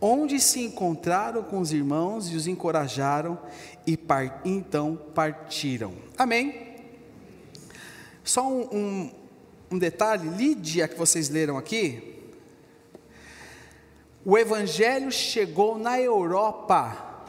onde 0.00 0.38
se 0.38 0.60
encontraram 0.60 1.42
com 1.42 1.58
os 1.58 1.72
irmãos 1.72 2.30
e 2.30 2.36
os 2.36 2.46
encorajaram, 2.46 3.38
e 3.86 3.96
par, 3.96 4.40
então 4.44 4.98
partiram. 5.14 5.92
Amém? 6.16 6.74
Só 8.22 8.48
um, 8.48 8.68
um 8.72 9.10
um 9.74 9.78
detalhe: 9.78 10.28
Lídia, 10.28 10.86
que 10.86 10.96
vocês 10.96 11.28
leram 11.28 11.58
aqui, 11.58 12.14
o 14.24 14.38
Evangelho 14.38 15.10
chegou 15.10 15.76
na 15.76 16.00
Europa. 16.00 17.26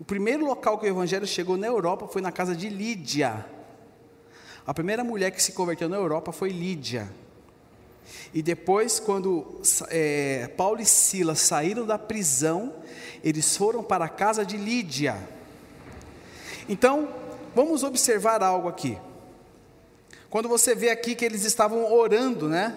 O 0.00 0.04
primeiro 0.04 0.44
local 0.44 0.78
que 0.78 0.86
o 0.86 0.88
Evangelho 0.88 1.26
chegou 1.26 1.56
na 1.56 1.66
Europa 1.66 2.06
foi 2.08 2.20
na 2.20 2.30
casa 2.30 2.54
de 2.54 2.68
Lídia. 2.68 3.46
A 4.66 4.74
primeira 4.74 5.02
mulher 5.02 5.30
que 5.30 5.42
se 5.42 5.52
converteu 5.52 5.88
na 5.88 5.96
Europa 5.96 6.30
foi 6.30 6.50
Lídia. 6.50 7.10
E 8.34 8.42
depois, 8.42 9.00
quando 9.00 9.60
é, 9.88 10.48
Paulo 10.56 10.80
e 10.80 10.84
Silas 10.86 11.40
saíram 11.40 11.86
da 11.86 11.98
prisão, 11.98 12.74
eles 13.24 13.56
foram 13.56 13.82
para 13.82 14.04
a 14.04 14.08
casa 14.08 14.44
de 14.44 14.56
Lídia. 14.56 15.16
Então, 16.68 17.08
vamos 17.54 17.82
observar 17.82 18.42
algo 18.42 18.68
aqui. 18.68 18.98
Quando 20.30 20.48
você 20.48 20.74
vê 20.74 20.90
aqui 20.90 21.14
que 21.14 21.24
eles 21.24 21.44
estavam 21.44 21.92
orando, 21.92 22.48
né? 22.48 22.76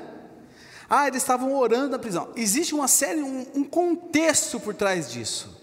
Ah, 0.89 1.07
eles 1.07 1.21
estavam 1.21 1.53
orando 1.55 1.89
na 1.89 1.99
prisão. 1.99 2.29
Existe 2.35 2.75
uma 2.75 2.87
série, 2.87 3.21
um, 3.21 3.45
um 3.55 3.63
contexto 3.63 4.59
por 4.59 4.73
trás 4.73 5.11
disso. 5.11 5.61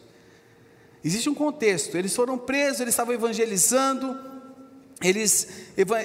Existe 1.04 1.28
um 1.28 1.34
contexto. 1.34 1.96
Eles 1.96 2.14
foram 2.14 2.36
presos, 2.36 2.80
eles 2.80 2.92
estavam 2.92 3.14
evangelizando, 3.14 4.18
eles, 5.02 5.48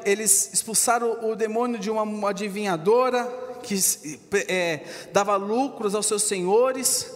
eles 0.05 0.51
expulsaram 0.53 1.29
o 1.29 1.35
demônio 1.35 1.79
de 1.79 1.89
uma, 1.89 2.29
adivinhadora 2.29 3.25
que 3.63 3.79
é, 4.47 4.81
dava 5.11 5.35
lucros 5.35 5.95
aos 5.95 6.05
seus 6.05 6.23
senhores. 6.23 7.09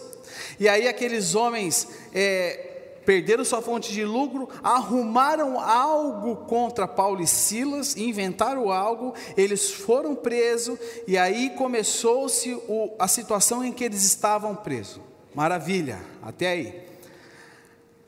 E 0.58 0.68
aí 0.68 0.88
aqueles 0.88 1.34
homens 1.34 1.86
é, 2.12 2.67
perderam 3.08 3.42
sua 3.42 3.62
fonte 3.62 3.90
de 3.90 4.04
lucro, 4.04 4.50
arrumaram 4.62 5.58
algo 5.58 6.44
contra 6.44 6.86
Paulo 6.86 7.22
e 7.22 7.26
Silas, 7.26 7.96
inventaram 7.96 8.70
algo, 8.70 9.14
eles 9.34 9.70
foram 9.70 10.14
presos, 10.14 10.78
e 11.06 11.16
aí 11.16 11.48
começou-se 11.56 12.54
a 12.98 13.08
situação 13.08 13.64
em 13.64 13.72
que 13.72 13.82
eles 13.82 14.04
estavam 14.04 14.54
presos. 14.54 15.00
Maravilha, 15.34 16.04
até 16.22 16.48
aí. 16.48 16.86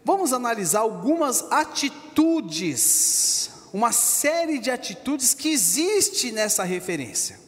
Vamos 0.04 0.34
analisar 0.34 0.80
algumas 0.80 1.50
atitudes, 1.50 2.90
uma 3.72 3.92
série 3.92 4.58
de 4.58 4.70
atitudes 4.70 5.32
que 5.32 5.48
existe 5.48 6.30
nessa 6.30 6.62
referência. 6.62 7.40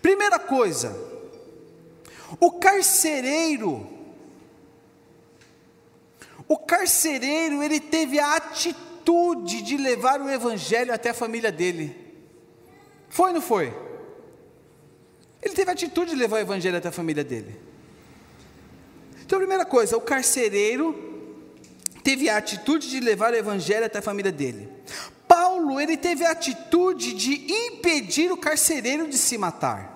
Primeira 0.00 0.38
coisa, 0.38 0.96
o 2.38 2.52
carcereiro 2.52 3.84
o 6.48 6.58
carcereiro, 6.58 7.62
ele 7.62 7.80
teve 7.80 8.18
a 8.18 8.36
atitude 8.36 9.62
de 9.62 9.76
levar 9.76 10.20
o 10.20 10.28
evangelho 10.28 10.92
até 10.92 11.10
a 11.10 11.14
família 11.14 11.50
dele. 11.50 11.96
Foi 13.08 13.28
ou 13.28 13.34
não 13.34 13.40
foi? 13.40 13.72
Ele 15.42 15.54
teve 15.54 15.70
a 15.70 15.72
atitude 15.74 16.10
de 16.10 16.16
levar 16.16 16.36
o 16.36 16.40
evangelho 16.40 16.76
até 16.76 16.88
a 16.88 16.92
família 16.92 17.22
dele. 17.22 17.60
Então, 19.24 19.36
a 19.36 19.40
primeira 19.40 19.64
coisa, 19.64 19.96
o 19.96 20.00
carcereiro 20.00 20.94
teve 22.02 22.28
a 22.28 22.36
atitude 22.36 22.90
de 22.90 23.00
levar 23.00 23.32
o 23.32 23.36
evangelho 23.36 23.86
até 23.86 23.98
a 23.98 24.02
família 24.02 24.32
dele. 24.32 24.68
Paulo, 25.26 25.80
ele 25.80 25.96
teve 25.96 26.24
a 26.24 26.30
atitude 26.30 27.14
de 27.14 27.52
impedir 27.52 28.30
o 28.30 28.36
carcereiro 28.36 29.08
de 29.08 29.16
se 29.16 29.38
matar. 29.38 29.93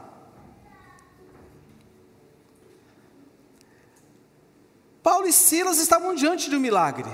Paulo 5.09 5.27
e 5.27 5.33
Silas 5.33 5.79
estavam 5.79 6.15
diante 6.15 6.51
de 6.51 6.57
um 6.57 6.61
milagre. 6.61 7.11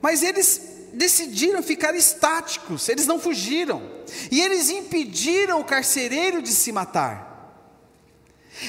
Mas 0.00 0.22
eles 0.22 0.62
decidiram 0.94 1.62
ficar 1.62 1.94
estáticos, 1.94 2.88
eles 2.88 3.06
não 3.06 3.20
fugiram. 3.20 3.82
E 4.30 4.40
eles 4.40 4.70
impediram 4.70 5.60
o 5.60 5.64
carcereiro 5.64 6.40
de 6.40 6.52
se 6.52 6.72
matar. 6.72 7.52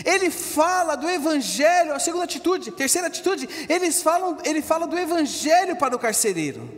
Ele 0.04 0.30
fala 0.30 0.98
do 0.98 1.10
evangelho, 1.10 1.94
a 1.94 2.00
segunda 2.00 2.26
atitude, 2.26 2.70
terceira 2.72 3.08
atitude, 3.08 3.48
eles 3.70 4.04
falam, 4.04 4.38
ele 4.44 4.62
fala 4.62 4.86
do 4.86 5.00
evangelho 5.00 5.78
para 5.78 5.96
o 5.96 6.00
carcereiro. 6.00 6.70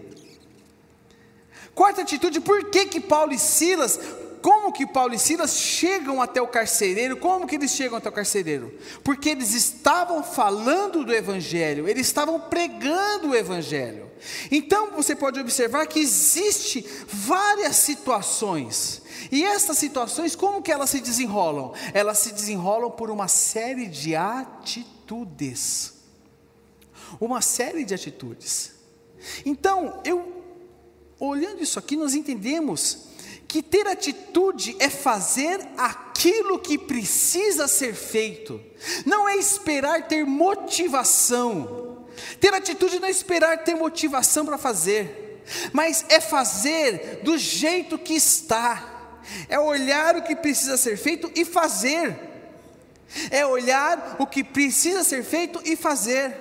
Quarta 1.73 2.03
atitude, 2.03 2.41
por 2.41 2.69
que 2.69 2.85
que 2.85 2.99
Paulo 2.99 3.33
e 3.33 3.39
Silas, 3.39 3.99
como 4.41 4.71
que 4.71 4.87
Paulo 4.87 5.13
e 5.13 5.19
Silas 5.19 5.55
chegam 5.55 6.21
até 6.21 6.41
o 6.41 6.47
carcereiro? 6.47 7.17
Como 7.17 7.47
que 7.47 7.55
eles 7.55 7.71
chegam 7.71 7.97
até 7.97 8.09
o 8.09 8.11
carcereiro? 8.11 8.73
Porque 9.03 9.29
eles 9.29 9.53
estavam 9.53 10.23
falando 10.23 11.05
do 11.05 11.13
evangelho, 11.13 11.87
eles 11.87 12.07
estavam 12.07 12.39
pregando 12.39 13.29
o 13.29 13.35
evangelho. 13.35 14.09
Então 14.51 14.91
você 14.91 15.15
pode 15.15 15.39
observar 15.39 15.85
que 15.87 15.99
existe 15.99 16.85
várias 17.07 17.75
situações. 17.75 19.01
E 19.31 19.43
essas 19.43 19.77
situações, 19.77 20.35
como 20.35 20.61
que 20.61 20.71
elas 20.71 20.89
se 20.89 20.99
desenrolam? 20.99 21.73
Elas 21.93 22.17
se 22.17 22.31
desenrolam 22.31 22.91
por 22.91 23.09
uma 23.09 23.27
série 23.27 23.87
de 23.87 24.15
atitudes. 24.15 25.93
Uma 27.19 27.41
série 27.41 27.83
de 27.83 27.93
atitudes. 27.93 28.73
Então, 29.45 30.01
eu 30.03 30.41
olhando 31.19 31.61
isso 31.61 31.77
aqui, 31.77 31.95
nós 31.95 32.15
entendemos 32.15 33.10
que 33.51 33.61
ter 33.61 33.85
atitude 33.85 34.77
é 34.79 34.89
fazer 34.89 35.59
aquilo 35.77 36.57
que 36.57 36.77
precisa 36.77 37.67
ser 37.67 37.93
feito, 37.93 38.61
não 39.05 39.27
é 39.27 39.35
esperar 39.35 40.07
ter 40.07 40.25
motivação. 40.25 42.07
Ter 42.39 42.53
atitude 42.53 42.97
não 42.97 43.09
é 43.09 43.11
esperar 43.11 43.61
ter 43.65 43.75
motivação 43.75 44.45
para 44.45 44.57
fazer, 44.57 45.43
mas 45.73 46.05
é 46.07 46.21
fazer 46.21 47.19
do 47.23 47.37
jeito 47.37 47.97
que 47.97 48.13
está, 48.13 49.19
é 49.49 49.59
olhar 49.59 50.15
o 50.15 50.21
que 50.21 50.33
precisa 50.33 50.77
ser 50.77 50.95
feito 50.95 51.29
e 51.35 51.43
fazer, 51.43 52.17
é 53.29 53.45
olhar 53.45 54.15
o 54.17 54.25
que 54.25 54.45
precisa 54.45 55.03
ser 55.03 55.25
feito 55.25 55.61
e 55.65 55.75
fazer. 55.75 56.37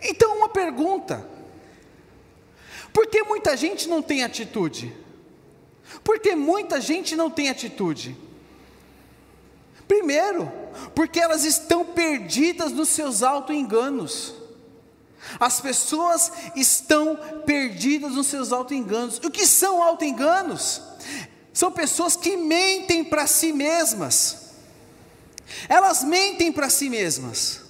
Então, 0.00 0.38
uma 0.38 0.48
pergunta: 0.48 1.28
por 2.94 3.06
que 3.08 3.22
muita 3.24 3.54
gente 3.58 3.90
não 3.90 4.00
tem 4.00 4.24
atitude? 4.24 5.09
Porque 6.02 6.34
muita 6.34 6.80
gente 6.80 7.16
não 7.16 7.30
tem 7.30 7.48
atitude. 7.48 8.16
Primeiro, 9.86 10.50
porque 10.94 11.18
elas 11.18 11.44
estão 11.44 11.84
perdidas 11.84 12.72
nos 12.72 12.88
seus 12.90 13.22
auto-enganos. 13.22 14.34
As 15.38 15.60
pessoas 15.60 16.32
estão 16.56 17.18
perdidas 17.44 18.12
nos 18.12 18.26
seus 18.26 18.52
auto-enganos. 18.52 19.18
O 19.18 19.30
que 19.30 19.46
são 19.46 19.82
auto-enganos? 19.82 20.80
São 21.52 21.72
pessoas 21.72 22.16
que 22.16 22.36
mentem 22.36 23.04
para 23.04 23.26
si 23.26 23.52
mesmas. 23.52 24.52
Elas 25.68 26.04
mentem 26.04 26.52
para 26.52 26.70
si 26.70 26.88
mesmas. 26.88 27.60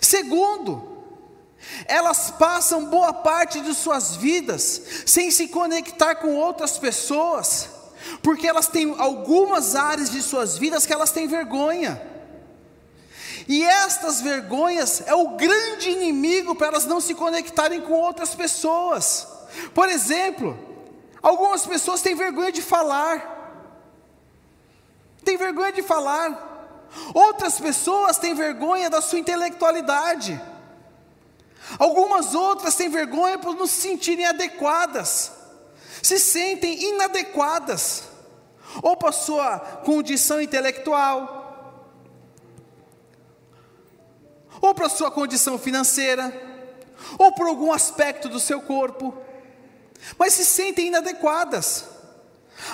Segundo, 0.00 0.93
elas 1.86 2.30
passam 2.30 2.86
boa 2.86 3.12
parte 3.12 3.60
de 3.60 3.74
suas 3.74 4.16
vidas 4.16 4.82
sem 5.06 5.30
se 5.30 5.48
conectar 5.48 6.16
com 6.16 6.34
outras 6.34 6.78
pessoas, 6.78 7.68
porque 8.22 8.46
elas 8.46 8.68
têm 8.68 8.94
algumas 8.98 9.74
áreas 9.74 10.10
de 10.10 10.22
suas 10.22 10.58
vidas 10.58 10.86
que 10.86 10.92
elas 10.92 11.10
têm 11.10 11.26
vergonha. 11.26 12.00
E 13.46 13.62
estas 13.62 14.20
vergonhas 14.20 15.02
é 15.06 15.14
o 15.14 15.36
grande 15.36 15.90
inimigo 15.90 16.54
para 16.54 16.68
elas 16.68 16.86
não 16.86 17.00
se 17.00 17.14
conectarem 17.14 17.80
com 17.80 17.92
outras 17.92 18.34
pessoas. 18.34 19.26
Por 19.74 19.88
exemplo, 19.88 20.58
algumas 21.22 21.66
pessoas 21.66 22.00
têm 22.00 22.14
vergonha 22.14 22.50
de 22.50 22.62
falar. 22.62 23.32
Têm 25.24 25.36
vergonha 25.36 25.72
de 25.72 25.82
falar. 25.82 26.52
Outras 27.12 27.60
pessoas 27.60 28.16
têm 28.18 28.34
vergonha 28.34 28.88
da 28.88 29.02
sua 29.02 29.18
intelectualidade. 29.18 30.40
Algumas 31.78 32.34
outras 32.34 32.74
têm 32.74 32.88
vergonha 32.88 33.38
por 33.38 33.54
não 33.54 33.66
se 33.66 33.80
sentirem 33.80 34.26
adequadas, 34.26 35.32
se 36.02 36.18
sentem 36.18 36.90
inadequadas, 36.90 38.04
ou 38.82 38.96
por 38.96 39.12
sua 39.12 39.58
condição 39.58 40.40
intelectual, 40.40 41.42
ou 44.60 44.74
para 44.74 44.88
sua 44.88 45.10
condição 45.10 45.58
financeira, 45.58 46.32
ou 47.18 47.32
por 47.32 47.46
algum 47.46 47.72
aspecto 47.72 48.28
do 48.28 48.40
seu 48.40 48.60
corpo, 48.60 49.16
mas 50.18 50.34
se 50.34 50.44
sentem 50.44 50.88
inadequadas. 50.88 51.86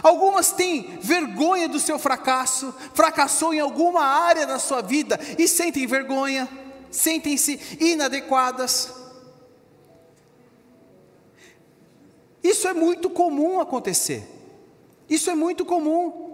Algumas 0.03 0.53
têm 0.53 0.99
vergonha 1.01 1.69
do 1.69 1.81
seu 1.81 1.99
fracasso, 1.99 2.75
fracassou 2.93 3.55
em 3.55 3.61
alguma 3.61 4.05
área 4.05 4.47
da 4.47 4.59
sua 4.59 4.83
vida 4.83 5.19
e 5.39 5.49
sentem 5.49 5.87
vergonha 5.87 6.49
sentem-se 6.91 7.61
inadequadas. 7.81 8.93
Isso 12.43 12.67
é 12.67 12.73
muito 12.73 13.11
comum 13.11 13.61
acontecer. 13.61 14.27
Isso 15.09 15.31
é 15.31 15.35
muito 15.35 15.65
comum. 15.65 16.31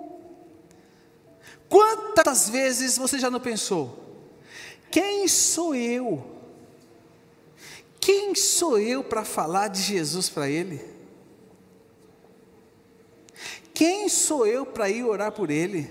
Quantas 1.68 2.48
vezes 2.48 2.96
você 2.96 3.18
já 3.18 3.30
não 3.30 3.40
pensou? 3.40 3.98
Quem 4.90 5.26
sou 5.26 5.74
eu? 5.74 6.24
Quem 7.98 8.34
sou 8.34 8.78
eu 8.78 9.02
para 9.02 9.24
falar 9.24 9.68
de 9.68 9.82
Jesus 9.82 10.28
para 10.28 10.48
ele? 10.48 10.80
Quem 13.74 14.08
sou 14.08 14.46
eu 14.46 14.64
para 14.64 14.88
ir 14.88 15.04
orar 15.04 15.32
por 15.32 15.50
ele? 15.50 15.90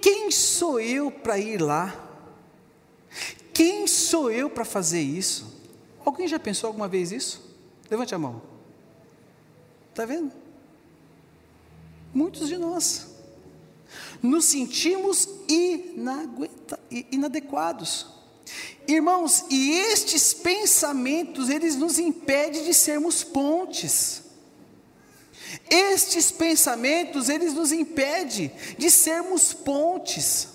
Quem 0.00 0.30
sou 0.30 0.78
eu 0.78 1.10
para 1.10 1.38
ir 1.38 1.60
lá? 1.62 2.03
Quem 3.54 3.86
sou 3.86 4.30
eu 4.30 4.50
para 4.50 4.64
fazer 4.64 5.00
isso? 5.00 5.54
Alguém 6.04 6.28
já 6.28 6.38
pensou 6.38 6.68
alguma 6.68 6.88
vez 6.88 7.12
isso? 7.12 7.40
Levante 7.88 8.14
a 8.14 8.18
mão. 8.18 8.42
Está 9.90 10.04
vendo? 10.04 10.32
Muitos 12.12 12.48
de 12.48 12.58
nós 12.58 13.14
nos 14.22 14.46
sentimos 14.46 15.28
inadequados. 17.10 18.06
Irmãos, 18.88 19.44
e 19.50 19.72
estes 19.72 20.34
pensamentos, 20.34 21.48
eles 21.48 21.76
nos 21.76 21.98
impedem 21.98 22.64
de 22.64 22.74
sermos 22.74 23.22
pontes. 23.22 24.22
Estes 25.68 26.32
pensamentos, 26.32 27.28
eles 27.28 27.52
nos 27.54 27.70
impedem 27.70 28.50
de 28.78 28.90
sermos 28.90 29.52
pontes. 29.52 30.48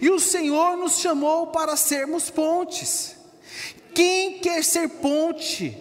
E 0.00 0.10
o 0.10 0.20
Senhor 0.20 0.76
nos 0.76 0.98
chamou 0.98 1.48
para 1.48 1.76
sermos 1.76 2.30
pontes. 2.30 3.16
Quem 3.94 4.40
quer 4.40 4.62
ser 4.64 4.88
ponte, 4.88 5.76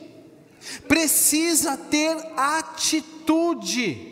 precisa 0.87 1.75
ter 1.75 2.15
atitude, 2.37 4.11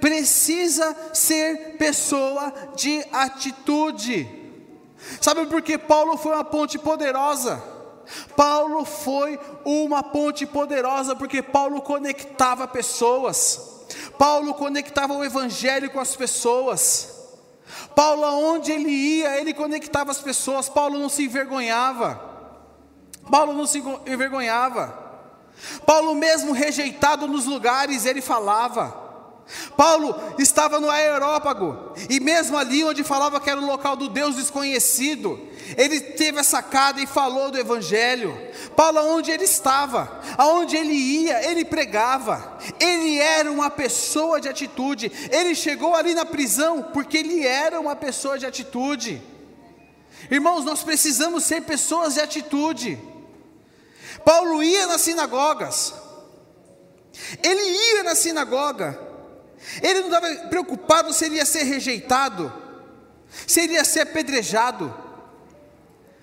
precisa 0.00 0.96
ser 1.12 1.76
pessoa 1.78 2.52
de 2.76 3.04
atitude. 3.12 4.28
Sabe 5.20 5.46
por 5.46 5.62
que 5.62 5.78
Paulo 5.78 6.16
foi 6.16 6.32
uma 6.32 6.44
ponte 6.44 6.78
poderosa? 6.78 7.62
Paulo 8.36 8.84
foi 8.84 9.38
uma 9.64 10.02
ponte 10.02 10.46
poderosa 10.46 11.16
porque 11.16 11.42
Paulo 11.42 11.80
conectava 11.80 12.68
pessoas. 12.68 13.86
Paulo 14.18 14.54
conectava 14.54 15.14
o 15.14 15.24
evangelho 15.24 15.90
com 15.90 16.00
as 16.00 16.14
pessoas. 16.14 17.15
Paulo, 17.94 18.24
aonde 18.24 18.72
ele 18.72 18.88
ia, 18.90 19.40
ele 19.40 19.52
conectava 19.52 20.10
as 20.10 20.20
pessoas. 20.20 20.68
Paulo 20.68 20.98
não 20.98 21.08
se 21.08 21.24
envergonhava. 21.24 22.20
Paulo 23.30 23.52
não 23.52 23.66
se 23.66 23.82
envergonhava. 24.06 25.06
Paulo, 25.84 26.14
mesmo 26.14 26.52
rejeitado 26.52 27.26
nos 27.26 27.46
lugares, 27.46 28.04
ele 28.04 28.20
falava. 28.20 29.05
Paulo 29.76 30.14
estava 30.38 30.80
no 30.80 30.90
aerópago, 30.90 31.92
e 32.10 32.18
mesmo 32.18 32.56
ali 32.56 32.82
onde 32.82 33.04
falava 33.04 33.40
que 33.40 33.48
era 33.48 33.60
o 33.60 33.66
local 33.66 33.94
do 33.94 34.08
Deus 34.08 34.34
desconhecido, 34.34 35.40
ele 35.76 36.00
teve 36.00 36.40
a 36.40 36.44
sacada 36.44 37.00
e 37.00 37.06
falou 37.06 37.50
do 37.50 37.58
Evangelho. 37.58 38.36
Paulo, 38.74 39.00
onde 39.16 39.30
ele 39.30 39.44
estava, 39.44 40.20
aonde 40.36 40.76
ele 40.76 40.92
ia, 40.92 41.48
ele 41.48 41.64
pregava, 41.64 42.58
ele 42.80 43.18
era 43.18 43.50
uma 43.50 43.70
pessoa 43.70 44.40
de 44.40 44.48
atitude, 44.48 45.12
ele 45.30 45.54
chegou 45.54 45.94
ali 45.94 46.12
na 46.12 46.24
prisão 46.24 46.82
porque 46.92 47.18
ele 47.18 47.46
era 47.46 47.80
uma 47.80 47.94
pessoa 47.94 48.38
de 48.38 48.46
atitude. 48.46 49.22
Irmãos, 50.28 50.64
nós 50.64 50.82
precisamos 50.82 51.44
ser 51.44 51.62
pessoas 51.62 52.14
de 52.14 52.20
atitude. 52.20 52.98
Paulo 54.24 54.60
ia 54.60 54.88
nas 54.88 55.02
sinagogas, 55.02 55.94
ele 57.42 57.60
ia 57.60 58.02
na 58.02 58.14
sinagoga, 58.14 59.05
ele 59.82 60.00
não 60.00 60.08
estava 60.08 60.48
preocupado 60.48 61.12
se 61.12 61.24
ele 61.24 61.36
ia 61.36 61.46
ser 61.46 61.64
rejeitado, 61.64 62.52
se 63.46 63.60
ele 63.60 63.74
ia 63.74 63.84
ser 63.84 64.00
apedrejado, 64.00 64.94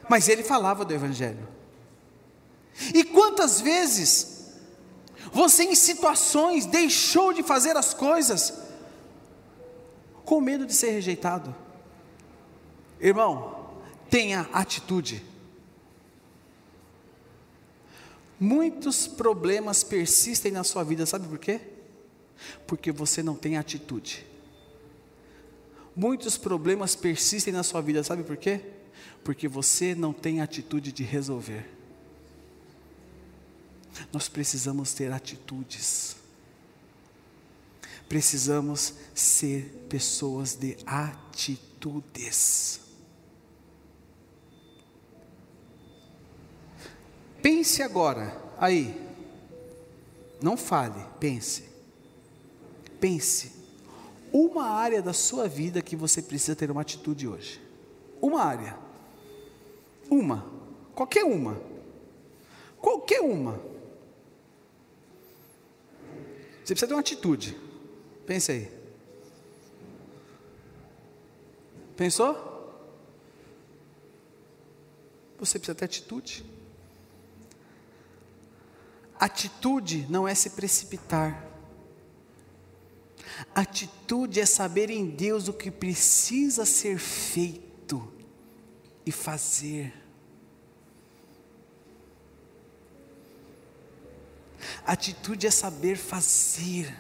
mas 0.10 0.27
ele 0.27 0.43
falava 0.43 0.86
do 0.86 0.93
Evangelho. 0.93 1.47
E 2.93 3.03
quantas 3.03 3.62
vezes 3.62 4.51
você, 5.32 5.63
em 5.63 5.75
situações, 5.75 6.65
deixou 6.65 7.34
de 7.34 7.43
fazer 7.43 7.75
as 7.77 7.93
coisas 7.93 8.53
com 10.25 10.39
medo 10.39 10.65
de 10.65 10.73
ser 10.73 10.91
rejeitado? 10.91 11.56
Irmão, 12.99 13.69
tenha 14.10 14.47
atitude. 14.53 15.23
Muitos 18.39 19.08
problemas 19.08 19.84
persistem 19.84 20.51
na 20.51 20.63
sua 20.63 20.84
vida, 20.84 21.06
sabe 21.06 21.27
por 21.27 21.38
quê? 21.38 21.62
Porque 22.67 22.91
você 22.91 23.21
não 23.23 23.36
tem 23.36 23.58
atitude. 23.58 24.25
Muitos 25.95 26.38
problemas 26.38 26.95
persistem 26.95 27.53
na 27.53 27.63
sua 27.63 27.82
vida, 27.82 28.03
sabe 28.03 28.23
por 28.23 28.38
quê? 28.38 28.62
Porque 29.23 29.47
você 29.47 29.93
não 29.93 30.12
tem 30.12 30.41
atitude 30.41 30.91
de 30.91 31.03
resolver. 31.03 31.69
Nós 34.12 34.27
precisamos 34.27 34.93
ter 34.93 35.12
atitudes. 35.12 36.15
Precisamos 38.10 38.95
ser 39.13 39.86
pessoas 39.88 40.56
de 40.56 40.77
atitudes. 40.86 42.79
Pense 47.41 47.84
agora, 47.84 48.41
aí. 48.58 49.01
Não 50.41 50.58
fale, 50.58 51.03
pense. 51.19 51.72
Pense. 53.03 53.51
Uma 54.31 54.63
área 54.63 55.01
da 55.01 55.11
sua 55.11 55.45
vida 55.45 55.81
que 55.81 55.93
você 55.93 56.21
precisa 56.21 56.55
ter 56.55 56.71
uma 56.71 56.79
atitude 56.79 57.27
hoje. 57.27 57.61
Uma 58.21 58.41
área. 58.41 58.79
Uma. 60.09 60.49
Qualquer 60.95 61.25
uma. 61.25 61.61
Qualquer 62.79 63.19
uma. 63.19 63.59
Você 66.63 66.73
precisa 66.73 66.87
ter 66.87 66.93
uma 66.93 67.01
atitude. 67.01 67.57
Pense 68.25 68.53
aí. 68.53 68.71
Pensou? 71.97 72.33
Você 75.39 75.59
precisa 75.59 75.75
ter 75.75 75.83
atitude. 75.83 76.45
Atitude 79.19 80.07
não 80.09 80.25
é 80.25 80.33
se 80.33 80.51
precipitar. 80.51 81.52
Atitude 83.53 84.39
é 84.39 84.45
saber 84.45 84.89
em 84.89 85.05
Deus 85.05 85.47
o 85.47 85.53
que 85.53 85.71
precisa 85.71 86.65
ser 86.65 86.97
feito 86.97 88.11
e 89.05 89.11
fazer. 89.11 89.93
Atitude 94.85 95.47
é 95.47 95.51
saber 95.51 95.97
fazer. 95.97 96.95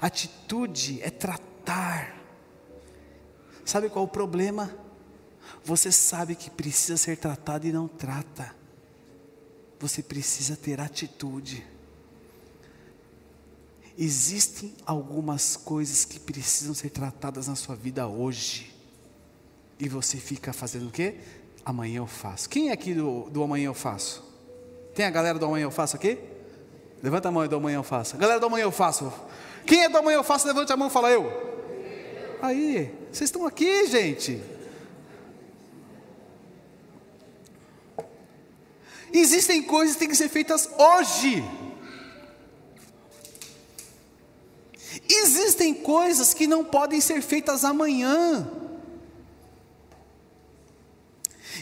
Atitude 0.00 1.00
é 1.02 1.10
tratar. 1.10 2.16
Sabe 3.64 3.88
qual 3.88 4.04
o 4.04 4.08
problema? 4.08 4.74
Você 5.64 5.92
sabe 5.92 6.34
que 6.34 6.50
precisa 6.50 6.96
ser 6.96 7.16
tratado 7.16 7.66
e 7.66 7.72
não 7.72 7.86
trata 7.86 8.60
você 9.80 10.02
precisa 10.02 10.56
ter 10.56 10.78
atitude. 10.78 11.66
Existem 14.02 14.74
algumas 14.86 15.58
coisas 15.58 16.06
que 16.06 16.18
precisam 16.18 16.72
ser 16.72 16.88
tratadas 16.88 17.48
na 17.48 17.54
sua 17.54 17.76
vida 17.76 18.08
hoje. 18.08 18.74
E 19.78 19.90
você 19.90 20.16
fica 20.16 20.54
fazendo 20.54 20.88
o 20.88 20.90
quê? 20.90 21.16
Amanhã 21.62 21.98
eu 21.98 22.06
faço. 22.06 22.48
Quem 22.48 22.70
é 22.70 22.72
aqui 22.72 22.94
do, 22.94 23.28
do 23.28 23.42
amanhã 23.42 23.66
eu 23.66 23.74
faço? 23.74 24.24
Tem 24.94 25.04
a 25.04 25.10
galera 25.10 25.38
do 25.38 25.44
amanhã 25.44 25.64
eu 25.64 25.70
faço 25.70 25.96
aqui? 25.96 26.18
Levanta 27.02 27.28
a 27.28 27.30
mão 27.30 27.46
do 27.46 27.56
amanhã 27.56 27.76
eu 27.76 27.82
faço. 27.82 28.16
Galera 28.16 28.40
do 28.40 28.46
amanhã 28.46 28.62
eu 28.62 28.72
faço. 28.72 29.12
Quem 29.66 29.84
é 29.84 29.88
do 29.90 29.98
amanhã 29.98 30.16
eu 30.16 30.24
faço, 30.24 30.46
levante 30.46 30.72
a 30.72 30.78
mão 30.78 30.88
e 30.88 30.90
fala 30.90 31.10
eu. 31.10 31.30
Aí, 32.40 32.90
vocês 33.12 33.28
estão 33.28 33.46
aqui, 33.46 33.86
gente. 33.86 34.42
Existem 39.12 39.62
coisas 39.62 39.94
que 39.94 40.00
têm 40.00 40.08
que 40.08 40.16
ser 40.16 40.30
feitas 40.30 40.70
hoje. 40.78 41.44
Existem 45.08 45.74
coisas 45.90 46.32
que 46.32 46.46
não 46.46 46.64
podem 46.64 47.00
ser 47.00 47.20
feitas 47.20 47.64
amanhã. 47.64 48.48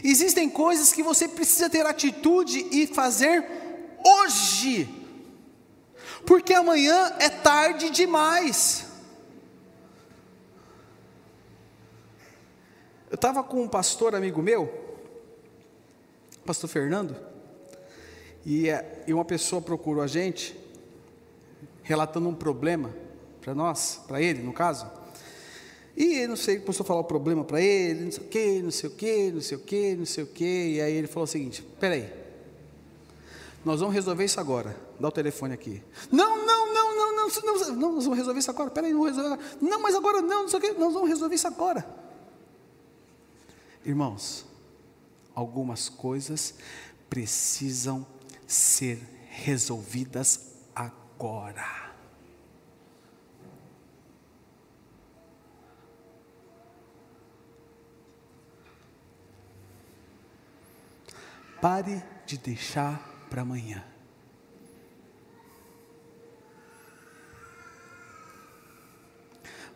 Existem 0.05 0.51
coisas 0.51 0.93
que 0.93 1.03
você 1.03 1.27
precisa 1.27 1.71
ter 1.71 1.87
atitude 1.87 2.59
e 2.71 2.87
fazer 2.87 3.43
hoje, 4.05 4.87
porque 6.27 6.53
amanhã 6.53 7.17
é 7.19 7.31
tarde 7.31 7.89
demais. 7.89 8.85
Eu 13.11 13.15
estava 13.15 13.43
com 13.43 13.63
um 13.63 13.69
pastor 13.69 14.15
amigo 14.15 14.43
meu, 14.43 14.71
pastor 16.45 16.69
Fernando, 16.69 17.17
e, 18.45 18.69
é, 18.69 19.05
e 19.07 19.15
uma 19.15 19.25
pessoa 19.25 19.63
procurou 19.63 20.03
a 20.03 20.07
gente, 20.07 20.55
relatando 21.83 22.29
um 22.29 22.35
problema 22.35 23.08
para 23.41 23.55
nós, 23.55 24.01
para 24.07 24.21
ele, 24.21 24.43
no 24.43 24.53
caso. 24.53 24.87
E 25.97 26.27
não 26.27 26.37
sei, 26.37 26.61
começou 26.61 26.85
a 26.85 26.87
falar 26.87 27.01
o 27.01 27.05
problema 27.05 27.43
para 27.43 27.61
ele, 27.61 28.05
não 28.05 28.13
sei 28.13 28.23
o 28.23 28.29
que, 28.29 28.63
não 28.63 28.71
sei 28.71 28.89
o 28.89 28.93
que, 28.93 29.33
não 29.33 29.41
sei 29.41 29.57
o 29.57 29.61
que, 29.61 29.97
não 29.97 30.07
sei 30.07 30.25
o 30.25 30.27
que. 30.29 30.75
E 30.75 30.81
aí 30.81 30.93
ele 30.93 31.09
falou 31.09 31.25
o 31.25 31.27
seguinte: 31.27 31.63
peraí, 31.81 32.09
nós 33.65 33.81
vamos 33.81 33.95
resolver 33.95 34.25
isso 34.25 34.39
agora. 34.39 34.77
Dá 35.01 35.09
o 35.09 35.11
telefone 35.11 35.55
aqui. 35.55 35.83
Não, 36.13 36.47
não, 36.47 36.73
não, 36.73 36.95
não, 36.95 37.17
não, 37.17 37.29
não, 37.29 37.73
não 37.75 37.93
nós 37.93 38.05
vamos 38.05 38.17
resolver 38.17 38.39
isso 38.39 38.51
agora. 38.51 38.71
Peraí, 38.71 38.93
não 38.93 39.01
vamos 39.01 39.17
resolver 39.17 39.35
agora. 39.35 39.57
Não, 39.61 39.83
mas 39.83 39.95
agora 39.95 40.23
não, 40.23 40.43
não 40.43 40.49
sei 40.49 40.59
o 40.59 40.63
que, 40.63 40.73
nós 40.73 40.95
vamos 40.95 41.09
resolver 41.09 41.35
isso 41.35 41.49
agora. 41.49 41.85
Irmãos, 43.85 44.45
algumas 45.35 45.89
coisas 45.89 46.55
precisam 47.11 48.07
ser 48.47 49.01
resolvidas 49.31 50.53
agora. 50.75 51.88
Pare 61.61 62.03
de 62.25 62.39
deixar 62.39 62.99
para 63.29 63.43
amanhã. 63.43 63.85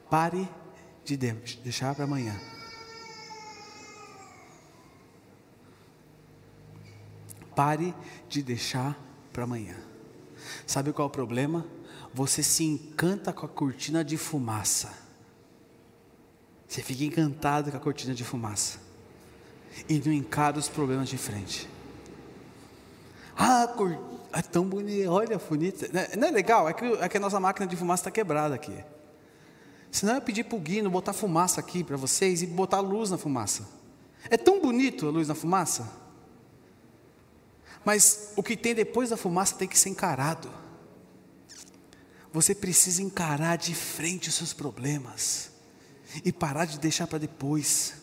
Pare 0.08 0.48
de 1.04 1.16
deixar 1.16 1.94
para 1.94 2.04
amanhã. 2.04 2.38
Pare 7.56 7.94
de 8.28 8.42
deixar 8.42 8.98
para 9.32 9.44
amanhã. 9.44 9.76
Sabe 10.66 10.92
qual 10.92 11.06
é 11.06 11.10
o 11.10 11.12
problema? 11.12 11.66
Você 12.14 12.42
se 12.42 12.62
encanta 12.62 13.32
com 13.32 13.46
a 13.46 13.48
cortina 13.48 14.04
de 14.04 14.16
fumaça. 14.16 14.92
Você 16.68 16.82
fica 16.82 17.04
encantado 17.04 17.70
com 17.70 17.76
a 17.76 17.80
cortina 17.80 18.14
de 18.14 18.24
fumaça. 18.24 18.78
E 19.88 19.98
não 19.98 20.12
encara 20.12 20.58
os 20.58 20.68
problemas 20.68 21.08
de 21.08 21.16
frente. 21.16 21.71
Ah, 23.36 23.66
cor... 23.76 23.98
é 24.32 24.42
tão 24.42 24.64
bonito, 24.64 25.10
olha, 25.10 25.38
bonita. 25.38 25.88
Não 26.16 26.28
é 26.28 26.30
legal? 26.30 26.68
É 26.68 26.72
que, 26.72 26.84
é 26.84 27.08
que 27.08 27.16
a 27.16 27.20
nossa 27.20 27.40
máquina 27.40 27.66
de 27.66 27.76
fumaça 27.76 28.02
está 28.02 28.10
quebrada 28.10 28.54
aqui. 28.54 28.76
Senão 29.90 30.14
eu 30.14 30.16
ia 30.16 30.22
pedir 30.22 30.44
para 30.44 30.56
o 30.56 30.60
Guino 30.60 30.90
botar 30.90 31.12
fumaça 31.12 31.60
aqui 31.60 31.84
para 31.84 31.96
vocês 31.96 32.42
e 32.42 32.46
botar 32.46 32.80
luz 32.80 33.10
na 33.10 33.18
fumaça. 33.18 33.68
É 34.30 34.36
tão 34.36 34.60
bonito 34.60 35.06
a 35.06 35.10
luz 35.10 35.28
na 35.28 35.34
fumaça. 35.34 35.86
Mas 37.84 38.32
o 38.36 38.42
que 38.42 38.56
tem 38.56 38.74
depois 38.74 39.10
da 39.10 39.16
fumaça 39.16 39.56
tem 39.56 39.68
que 39.68 39.78
ser 39.78 39.90
encarado. 39.90 40.50
Você 42.32 42.54
precisa 42.54 43.02
encarar 43.02 43.56
de 43.56 43.74
frente 43.74 44.28
os 44.28 44.34
seus 44.34 44.54
problemas 44.54 45.50
e 46.24 46.32
parar 46.32 46.64
de 46.64 46.78
deixar 46.78 47.06
para 47.06 47.18
depois. 47.18 47.94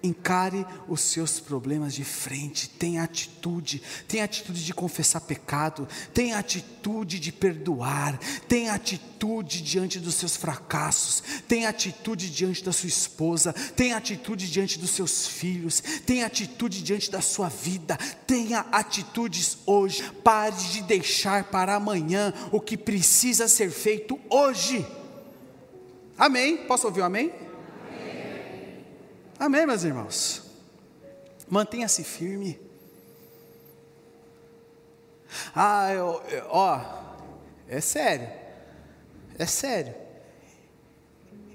Encare 0.00 0.64
os 0.86 1.00
seus 1.00 1.40
problemas 1.40 1.92
de 1.92 2.04
frente, 2.04 2.68
tenha 2.68 3.02
atitude, 3.02 3.82
tenha 4.06 4.22
atitude 4.22 4.64
de 4.64 4.72
confessar 4.72 5.20
pecado, 5.20 5.88
tenha 6.14 6.38
atitude 6.38 7.18
de 7.18 7.32
perdoar, 7.32 8.16
tenha 8.46 8.74
atitude 8.74 9.60
diante 9.60 9.98
dos 9.98 10.14
seus 10.14 10.36
fracassos, 10.36 11.20
tenha 11.48 11.68
atitude 11.68 12.30
diante 12.30 12.62
da 12.62 12.70
sua 12.70 12.88
esposa, 12.88 13.52
tenha 13.52 13.96
atitude 13.96 14.48
diante 14.48 14.78
dos 14.78 14.90
seus 14.90 15.26
filhos, 15.26 15.82
tenha 16.06 16.26
atitude 16.26 16.80
diante 16.80 17.10
da 17.10 17.20
sua 17.20 17.48
vida, 17.48 17.96
tenha 18.24 18.60
atitudes 18.70 19.58
hoje, 19.66 20.04
pare 20.22 20.54
de 20.54 20.82
deixar 20.82 21.44
para 21.44 21.74
amanhã 21.74 22.32
o 22.52 22.60
que 22.60 22.76
precisa 22.76 23.48
ser 23.48 23.72
feito 23.72 24.16
hoje. 24.30 24.86
Amém? 26.16 26.56
Posso 26.56 26.86
ouvir 26.86 27.00
um 27.00 27.06
amém? 27.06 27.47
Amém, 29.38 29.64
meus 29.64 29.84
irmãos? 29.84 30.42
Mantenha-se 31.48 32.02
firme. 32.02 32.58
Ah, 35.54 35.92
eu, 35.92 36.20
eu, 36.28 36.46
ó, 36.48 36.80
é 37.68 37.80
sério. 37.80 38.28
É 39.38 39.46
sério. 39.46 39.94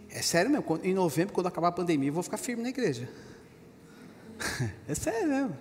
É 0.10 0.22
sério 0.22 0.50
mesmo. 0.50 0.80
Em 0.82 0.94
novembro, 0.94 1.34
quando 1.34 1.48
acabar 1.48 1.68
a 1.68 1.72
pandemia, 1.74 2.10
eu 2.10 2.14
vou 2.14 2.24
ficar 2.24 2.38
firme 2.38 2.64
na 2.64 2.70
igreja. 2.70 3.10
É 4.88 4.96
sério 4.96 5.28
mesmo. 5.28 5.58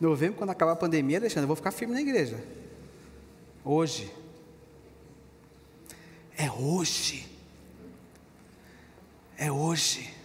Em 0.00 0.04
novembro, 0.04 0.36
quando 0.36 0.50
acabar 0.50 0.72
a 0.72 0.76
pandemia, 0.76 1.18
Alexandre, 1.18 1.44
eu 1.44 1.48
vou 1.48 1.56
ficar 1.56 1.70
firme 1.70 1.94
na 1.94 2.00
igreja. 2.00 2.42
Hoje. 3.64 4.12
É 6.36 6.50
hoje. 6.50 7.28
É 9.36 9.50
hoje. 9.50 10.21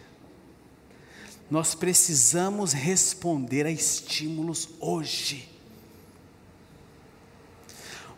Nós 1.50 1.74
precisamos 1.74 2.72
responder 2.72 3.64
a 3.64 3.70
estímulos 3.70 4.68
hoje. 4.80 5.50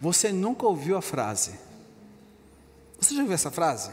Você 0.00 0.32
nunca 0.32 0.66
ouviu 0.66 0.96
a 0.96 1.02
frase? 1.02 1.58
Você 2.98 3.14
já 3.14 3.20
ouviu 3.20 3.34
essa 3.34 3.50
frase? 3.50 3.92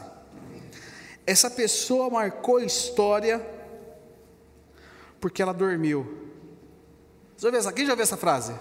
Essa 1.26 1.50
pessoa 1.50 2.10
marcou 2.10 2.60
história 2.60 3.46
porque 5.20 5.42
ela 5.42 5.52
dormiu. 5.52 6.26
Quem 7.74 7.86
já 7.86 7.92
ouviu 7.92 8.02
essa 8.02 8.16
frase? 8.16 8.54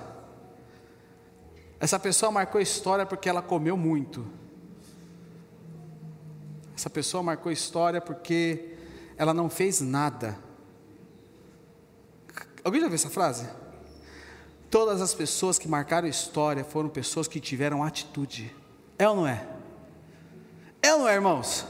Essa 1.80 2.00
pessoa 2.00 2.32
marcou 2.32 2.60
história 2.62 3.06
porque 3.06 3.30
ela 3.30 3.42
comeu 3.42 3.78
muito. 3.78 4.28
Essa 6.76 6.90
pessoa 6.90 7.24
marcou 7.24 7.52
história 7.52 8.00
porque 8.00 8.76
ela 9.18 9.34
não 9.34 9.50
fez 9.50 9.82
nada. 9.82 10.38
Alguém 12.68 12.82
já 12.82 12.88
viu 12.88 12.96
essa 12.96 13.10
frase? 13.10 13.48
Todas 14.70 15.00
as 15.02 15.14
pessoas 15.14 15.58
que 15.58 15.70
marcaram 15.70 16.06
história 16.06 16.66
foram 16.66 16.90
pessoas 16.90 17.26
que 17.26 17.40
tiveram 17.40 17.82
atitude. 17.82 18.54
É 19.00 19.08
ou 19.08 19.16
não 19.16 19.26
é? 19.26 19.48
É 20.82 20.92
ou 20.92 21.00
não 21.00 21.08
é, 21.08 21.14
irmãos? 21.14 21.66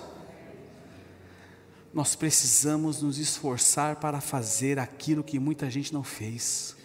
Nós 1.94 2.16
precisamos 2.16 3.00
nos 3.04 3.20
esforçar 3.20 3.98
para 3.98 4.20
fazer 4.20 4.80
aquilo 4.80 5.24
que 5.24 5.38
muita 5.38 5.70
gente 5.70 5.94
não 5.94 6.02
fez. 6.02 6.76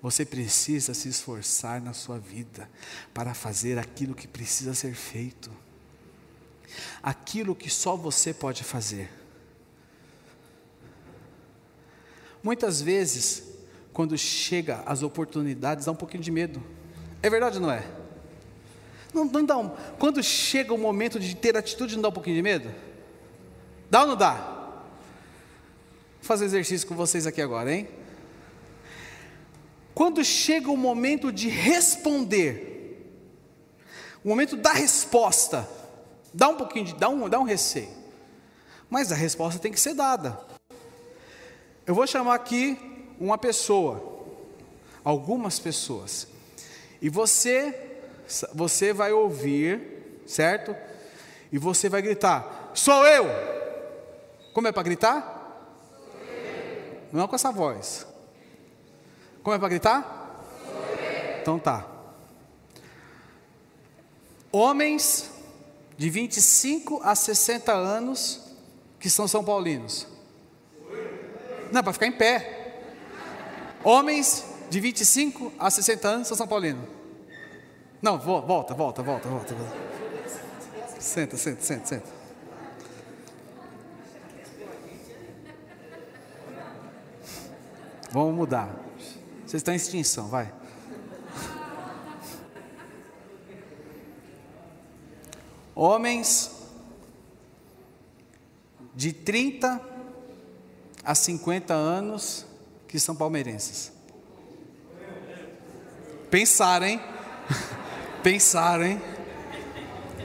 Você 0.00 0.24
precisa 0.24 0.94
se 0.94 1.10
esforçar 1.10 1.82
na 1.82 1.92
sua 1.92 2.18
vida 2.18 2.66
para 3.12 3.34
fazer 3.34 3.78
aquilo 3.78 4.14
que 4.14 4.26
precisa 4.26 4.72
ser 4.72 4.94
feito. 4.94 5.50
Aquilo 7.02 7.54
que 7.54 7.68
só 7.68 7.94
você 7.94 8.32
pode 8.32 8.64
fazer. 8.64 9.19
Muitas 12.42 12.80
vezes, 12.80 13.42
quando 13.92 14.16
chega 14.16 14.82
as 14.86 15.02
oportunidades, 15.02 15.84
dá 15.84 15.92
um 15.92 15.96
pouquinho 15.96 16.22
de 16.22 16.30
medo. 16.30 16.62
É 17.22 17.28
verdade 17.28 17.56
ou 17.56 17.62
não 17.62 17.70
é? 17.70 17.84
Não, 19.12 19.24
não 19.24 19.44
dá 19.44 19.58
um, 19.58 19.70
quando 19.98 20.22
chega 20.22 20.72
o 20.72 20.78
momento 20.78 21.18
de 21.18 21.34
ter 21.34 21.56
atitude, 21.56 21.96
não 21.96 22.02
dá 22.02 22.08
um 22.08 22.12
pouquinho 22.12 22.36
de 22.36 22.42
medo? 22.42 22.72
Dá 23.90 24.02
ou 24.02 24.08
não 24.08 24.16
dá? 24.16 24.34
Vou 24.34 26.22
fazer 26.22 26.44
exercício 26.44 26.86
com 26.86 26.94
vocês 26.94 27.26
aqui 27.26 27.42
agora, 27.42 27.72
hein? 27.72 27.88
Quando 29.92 30.24
chega 30.24 30.70
o 30.70 30.76
momento 30.76 31.32
de 31.32 31.48
responder, 31.48 32.70
o 34.24 34.28
momento 34.28 34.56
da 34.56 34.72
resposta, 34.72 35.68
dá 36.32 36.48
um 36.48 36.56
pouquinho 36.56 36.86
de, 36.86 36.94
dá 36.94 37.08
um, 37.08 37.28
dá 37.28 37.40
um 37.40 37.44
receio. 37.44 37.88
Mas 38.88 39.10
a 39.10 39.14
resposta 39.14 39.58
tem 39.58 39.72
que 39.72 39.80
ser 39.80 39.94
dada. 39.94 40.49
Eu 41.90 41.94
vou 41.96 42.06
chamar 42.06 42.36
aqui 42.36 42.78
uma 43.18 43.36
pessoa, 43.36 44.00
algumas 45.02 45.58
pessoas, 45.58 46.28
e 47.02 47.08
você, 47.08 47.98
você 48.54 48.92
vai 48.92 49.12
ouvir, 49.12 50.22
certo? 50.24 50.72
E 51.50 51.58
você 51.58 51.88
vai 51.88 52.00
gritar: 52.00 52.70
Sou 52.74 53.04
eu! 53.04 53.26
Como 54.52 54.68
é 54.68 54.72
para 54.72 54.84
gritar? 54.84 55.82
Não 57.12 57.26
com 57.26 57.34
essa 57.34 57.50
voz. 57.50 58.06
Como 59.42 59.56
é 59.56 59.58
para 59.58 59.68
gritar? 59.68 60.44
Então 61.42 61.58
tá. 61.58 61.88
Homens 64.52 65.28
de 65.98 66.08
25 66.08 67.00
a 67.02 67.16
60 67.16 67.72
anos 67.72 68.40
que 69.00 69.10
são 69.10 69.26
São 69.26 69.42
Paulinos. 69.42 70.06
Não, 71.72 71.82
para 71.82 71.92
ficar 71.92 72.06
em 72.06 72.12
pé. 72.12 72.82
Homens 73.82 74.44
de 74.68 74.80
25 74.80 75.52
a 75.58 75.70
60 75.70 76.08
anos 76.08 76.28
são 76.28 76.36
São 76.36 76.46
Paulino. 76.46 76.86
Não, 78.02 78.18
volta, 78.18 78.74
volta, 78.74 79.02
volta, 79.02 79.28
volta. 79.28 79.54
Senta, 80.98 81.36
senta, 81.36 81.62
senta, 81.62 81.86
senta. 81.86 82.20
Vamos 88.10 88.34
mudar. 88.34 88.74
Vocês 89.46 89.60
estão 89.60 89.72
em 89.72 89.76
extinção, 89.76 90.28
vai. 90.28 90.52
Homens 95.74 96.50
de 98.94 99.12
30 99.12 99.89
há 101.10 101.14
50 101.14 101.74
anos 101.74 102.46
que 102.86 103.00
são 103.00 103.16
palmeirenses. 103.16 103.90
Pensaram, 106.30 106.86
hein? 106.86 107.00
Pensaram, 108.22 108.84
hein? 108.84 109.02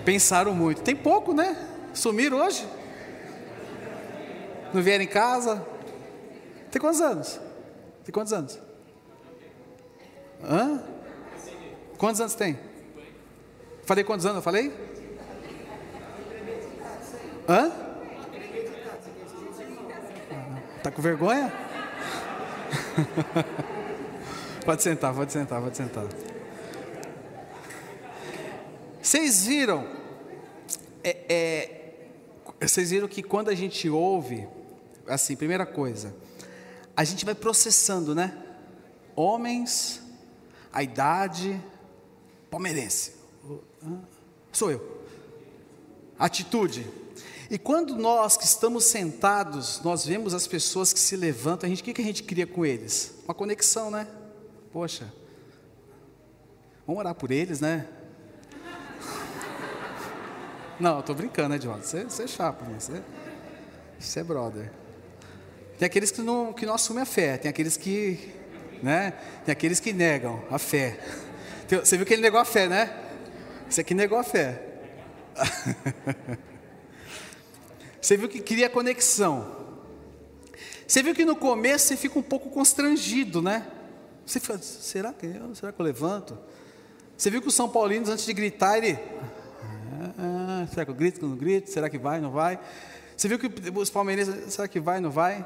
Pensaram 0.05 0.53
muito. 0.53 0.83
Tem 0.83 0.95
pouco, 0.95 1.33
né? 1.33 1.57
Sumiram 1.91 2.37
hoje? 2.37 2.67
Não 4.71 4.83
vieram 4.83 5.03
em 5.03 5.07
casa? 5.07 5.65
Tem 6.69 6.79
quantos 6.79 7.01
anos? 7.01 7.39
Tem 8.03 8.13
quantos 8.13 8.31
anos? 8.31 8.59
Hã? 10.43 10.83
Quantos 11.97 12.21
anos 12.21 12.35
tem? 12.35 12.59
Falei 13.85 14.03
quantos 14.03 14.27
anos 14.27 14.37
eu 14.37 14.43
falei? 14.43 14.71
Hã? 17.49 17.84
Está 20.85 20.95
com 20.95 21.01
vergonha? 21.01 21.51
pode 24.63 24.83
sentar, 24.83 25.15
pode 25.15 25.31
sentar, 25.31 25.59
pode 25.59 25.75
sentar. 25.75 26.05
Vocês 29.01 29.47
viram? 29.47 29.87
É, 31.03 31.17
é, 31.27 32.67
vocês 32.67 32.91
viram 32.91 33.07
que 33.07 33.23
quando 33.23 33.49
a 33.49 33.55
gente 33.55 33.89
ouve, 33.89 34.47
assim, 35.07 35.35
primeira 35.35 35.65
coisa, 35.65 36.13
a 36.95 37.03
gente 37.03 37.25
vai 37.25 37.33
processando, 37.33 38.13
né? 38.13 38.37
Homens, 39.15 40.03
a 40.71 40.83
idade, 40.83 41.59
palmeirense. 42.51 43.15
Sou 44.51 44.69
eu. 44.69 45.01
Atitude, 46.19 46.85
e 47.55 47.57
quando 47.57 47.95
nós 47.95 48.35
que 48.35 48.43
estamos 48.43 48.83
sentados, 48.83 49.79
nós 49.81 50.05
vemos 50.05 50.33
as 50.33 50.45
pessoas 50.45 50.91
que 50.91 50.99
se 50.99 51.15
levantam, 51.15 51.65
a 51.65 51.69
gente, 51.69 51.89
o 51.89 51.93
que, 51.93 52.01
a 52.01 52.03
gente 52.03 52.21
cria 52.21 52.45
com 52.45 52.65
eles? 52.65 53.13
Uma 53.23 53.33
conexão, 53.33 53.89
né? 53.89 54.05
Poxa, 54.73 55.09
vamos 56.85 56.99
orar 56.99 57.15
por 57.15 57.31
eles, 57.31 57.61
né? 57.61 57.87
Não, 60.77 60.99
estou 60.99 61.15
brincando, 61.15 61.47
né, 61.47 61.55
Edvaldo? 61.55 61.85
Você, 61.85 62.03
você 62.03 62.23
é 62.23 62.27
chapa, 62.27 62.65
né? 62.65 62.75
Você, 62.77 63.01
você 63.97 64.19
é 64.19 64.23
brother. 64.25 64.69
Tem 65.79 65.85
aqueles 65.85 66.11
que 66.11 66.21
não, 66.21 66.51
que 66.51 66.65
não 66.65 66.73
assumem 66.73 67.03
a 67.03 67.05
fé, 67.05 67.37
tem 67.37 67.47
aqueles 67.47 67.77
que, 67.77 68.33
né? 68.83 69.13
Tem 69.45 69.53
aqueles 69.53 69.79
que 69.79 69.93
negam 69.93 70.43
a 70.51 70.59
fé. 70.59 70.99
Você 71.69 71.95
viu 71.95 72.05
que 72.05 72.15
ele 72.15 72.21
negou 72.21 72.37
a 72.37 72.43
fé, 72.43 72.67
né? 72.67 72.93
Isso 73.69 73.79
aqui 73.79 73.93
negou 73.93 74.17
a 74.17 74.23
fé. 74.23 74.61
Você 78.05 78.15
viu 78.15 78.29
que 78.29 78.39
cria 78.39 78.69
conexão. 78.69 79.47
Você 80.87 81.01
viu 81.01 81.15
que 81.15 81.25
no 81.25 81.35
começo 81.35 81.87
você 81.87 81.97
fica 81.97 82.19
um 82.19 82.21
pouco 82.21 82.51
constrangido, 82.51 83.41
né? 83.41 83.67
Você 84.23 84.39
fica, 84.39 84.59
será 84.59 85.11
que 85.11 85.25
eu, 85.25 85.55
será 85.55 85.71
que 85.71 85.81
eu 85.81 85.83
levanto? 85.83 86.37
Você 87.17 87.31
viu 87.31 87.41
que 87.41 87.47
os 87.47 87.55
São 87.55 87.67
Paulinos, 87.67 88.07
antes 88.07 88.23
de 88.23 88.31
gritar, 88.31 88.77
ele. 88.77 88.99
Ah, 90.19 90.67
será 90.69 90.85
que 90.85 90.91
eu 90.91 90.93
grito, 90.93 91.25
não 91.25 91.35
grito? 91.35 91.71
Será 91.71 91.89
que 91.89 91.97
vai, 91.97 92.21
não 92.21 92.29
vai? 92.29 92.59
Você 93.17 93.27
viu 93.27 93.39
que 93.39 93.49
os 93.75 93.89
palmeirenses, 93.89 94.53
será 94.53 94.67
que 94.67 94.79
vai, 94.79 94.99
não 94.99 95.09
vai? 95.09 95.43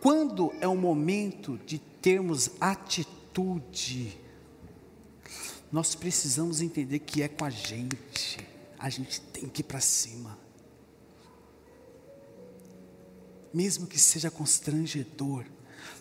Quando 0.00 0.54
é 0.58 0.66
o 0.66 0.74
momento 0.74 1.60
de 1.66 1.78
termos 1.78 2.52
atitude, 2.58 4.18
nós 5.70 5.94
precisamos 5.94 6.62
entender 6.62 6.98
que 7.00 7.22
é 7.22 7.28
com 7.28 7.44
a 7.44 7.50
gente, 7.50 8.51
a 8.82 8.90
gente 8.90 9.20
tem 9.20 9.48
que 9.48 9.60
ir 9.60 9.64
para 9.64 9.80
cima. 9.80 10.36
Mesmo 13.54 13.86
que 13.86 13.98
seja 13.98 14.28
constrangedor, 14.28 15.46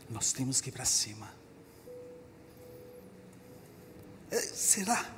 nós 0.09 0.33
temos 0.33 0.59
que 0.59 0.69
ir 0.69 0.71
para 0.71 0.83
cima. 0.83 1.31
É, 4.31 4.41
será? 4.41 5.15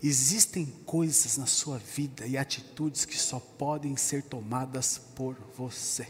Existem 0.00 0.64
coisas 0.86 1.36
na 1.36 1.46
sua 1.46 1.76
vida 1.76 2.24
e 2.24 2.38
atitudes 2.38 3.04
que 3.04 3.18
só 3.18 3.40
podem 3.40 3.96
ser 3.96 4.22
tomadas 4.22 4.98
por 5.16 5.34
você. 5.56 6.06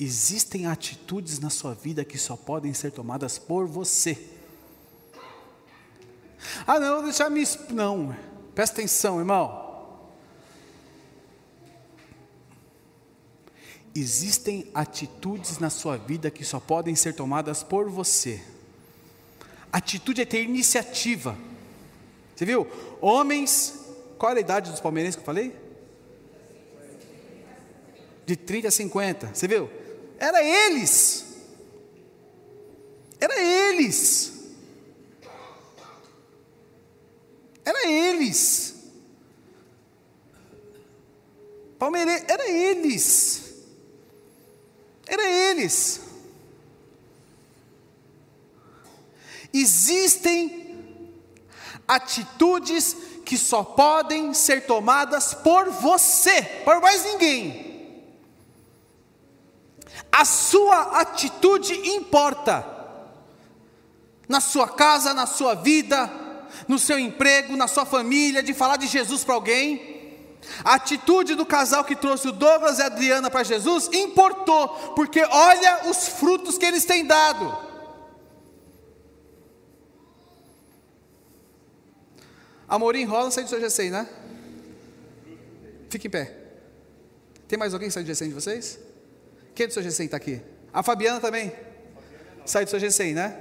Existem 0.00 0.66
atitudes 0.66 1.38
na 1.40 1.50
sua 1.50 1.74
vida 1.74 2.06
que 2.06 2.16
só 2.16 2.38
podem 2.38 2.72
ser 2.72 2.90
tomadas 2.90 3.38
por 3.38 3.66
você. 3.66 4.37
Ah, 6.66 6.78
não, 6.78 7.02
deixar 7.02 7.30
me. 7.30 7.44
Não, 7.70 8.16
presta 8.54 8.80
atenção, 8.80 9.18
irmão. 9.18 9.66
Existem 13.94 14.70
atitudes 14.74 15.58
na 15.58 15.70
sua 15.70 15.96
vida 15.96 16.30
que 16.30 16.44
só 16.44 16.60
podem 16.60 16.94
ser 16.94 17.14
tomadas 17.14 17.62
por 17.62 17.90
você. 17.90 18.40
Atitude 19.72 20.22
é 20.22 20.24
ter 20.24 20.42
iniciativa. 20.42 21.36
Você 22.34 22.44
viu? 22.44 22.66
Homens, 23.00 23.74
qual 24.16 24.30
era 24.30 24.40
a 24.40 24.42
idade 24.42 24.70
dos 24.70 24.80
palmeirenses 24.80 25.16
que 25.16 25.22
eu 25.22 25.26
falei? 25.26 25.54
De 28.24 28.36
30 28.36 28.68
a 28.68 28.70
50. 28.70 29.34
Você 29.34 29.48
viu? 29.48 29.68
Era 30.18 30.42
eles. 30.42 31.24
Era 33.20 33.40
eles. 33.40 34.32
Era 37.64 37.86
eles. 37.86 38.74
Palmeirense, 41.78 42.24
era 42.28 42.48
eles. 42.48 43.48
Era 45.06 45.28
eles. 45.28 46.00
Existem 50.18 50.76
atitudes 51.86 52.96
que 53.24 53.38
só 53.38 53.62
podem 53.62 54.34
ser 54.34 54.66
tomadas 54.66 55.32
por 55.32 55.70
você, 55.70 56.42
por 56.64 56.80
mais 56.80 57.04
ninguém. 57.04 58.02
A 60.10 60.24
sua 60.24 61.00
atitude 61.00 61.72
importa. 61.90 62.66
Na 64.28 64.40
sua 64.40 64.68
casa, 64.68 65.14
na 65.14 65.26
sua 65.26 65.54
vida, 65.54 66.10
no 66.66 66.78
seu 66.78 66.98
emprego, 66.98 67.56
na 67.56 67.68
sua 67.68 67.86
família, 67.86 68.42
de 68.42 68.52
falar 68.52 68.76
de 68.76 68.86
Jesus 68.86 69.24
para 69.24 69.34
alguém. 69.34 69.96
A 70.64 70.74
atitude 70.74 71.34
do 71.34 71.46
casal 71.46 71.84
que 71.84 71.96
trouxe 71.96 72.28
o 72.28 72.32
Douglas 72.32 72.78
e 72.78 72.82
a 72.82 72.86
Adriana 72.86 73.30
para 73.30 73.44
Jesus 73.44 73.88
importou, 73.92 74.68
porque 74.94 75.22
olha 75.22 75.88
os 75.88 76.08
frutos 76.08 76.58
que 76.58 76.66
eles 76.66 76.84
têm 76.84 77.04
dado. 77.06 77.67
Amorim 82.68 83.04
rola, 83.04 83.30
sai 83.30 83.44
do 83.44 83.50
seu 83.50 83.60
GCI, 83.60 83.90
né? 83.90 84.06
Fique 85.88 86.06
em 86.06 86.10
pé. 86.10 86.34
Tem 87.46 87.58
mais 87.58 87.72
alguém 87.72 87.88
que 87.88 87.94
sai 87.94 88.04
do 88.04 88.12
GCI 88.12 88.28
de 88.28 88.34
vocês? 88.34 88.78
Quem 89.54 89.66
do 89.66 89.72
seu 89.72 89.82
GCI 89.82 90.04
está 90.04 90.18
aqui? 90.18 90.40
A 90.72 90.82
Fabiana 90.82 91.18
também? 91.18 91.52
Sai 92.44 92.64
do 92.64 92.70
seu 92.70 92.78
GCI, 92.78 93.14
né? 93.14 93.36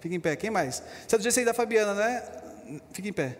Fique 0.00 0.14
em 0.14 0.20
pé. 0.20 0.36
Quem 0.36 0.50
mais? 0.50 0.82
É 1.10 1.16
do 1.16 1.24
GCI 1.24 1.44
da 1.44 1.54
Fabiana, 1.54 1.94
né? 1.94 2.22
Fique 2.92 3.08
em 3.08 3.12
pé. 3.12 3.38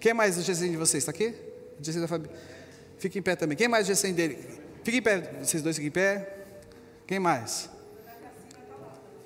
Quem 0.00 0.14
mais 0.14 0.36
do 0.36 0.42
GCI 0.42 0.70
de 0.70 0.76
vocês? 0.76 1.02
Está 1.02 1.10
aqui? 1.10 1.34
GCI 1.78 2.00
da 2.00 2.08
Fabiana. 2.08 2.36
Fique 2.98 3.18
em 3.18 3.22
pé 3.22 3.36
também. 3.36 3.56
Quem 3.56 3.68
mais 3.68 3.86
do 3.86 3.94
GCI 3.94 4.12
dele? 4.12 4.38
Fique 4.82 4.96
em 4.96 5.02
pé. 5.02 5.30
Vocês 5.42 5.62
dois 5.62 5.76
fiquem 5.76 5.88
em 5.88 5.92
pé. 5.92 6.36
Quem 7.06 7.18
mais? 7.18 7.68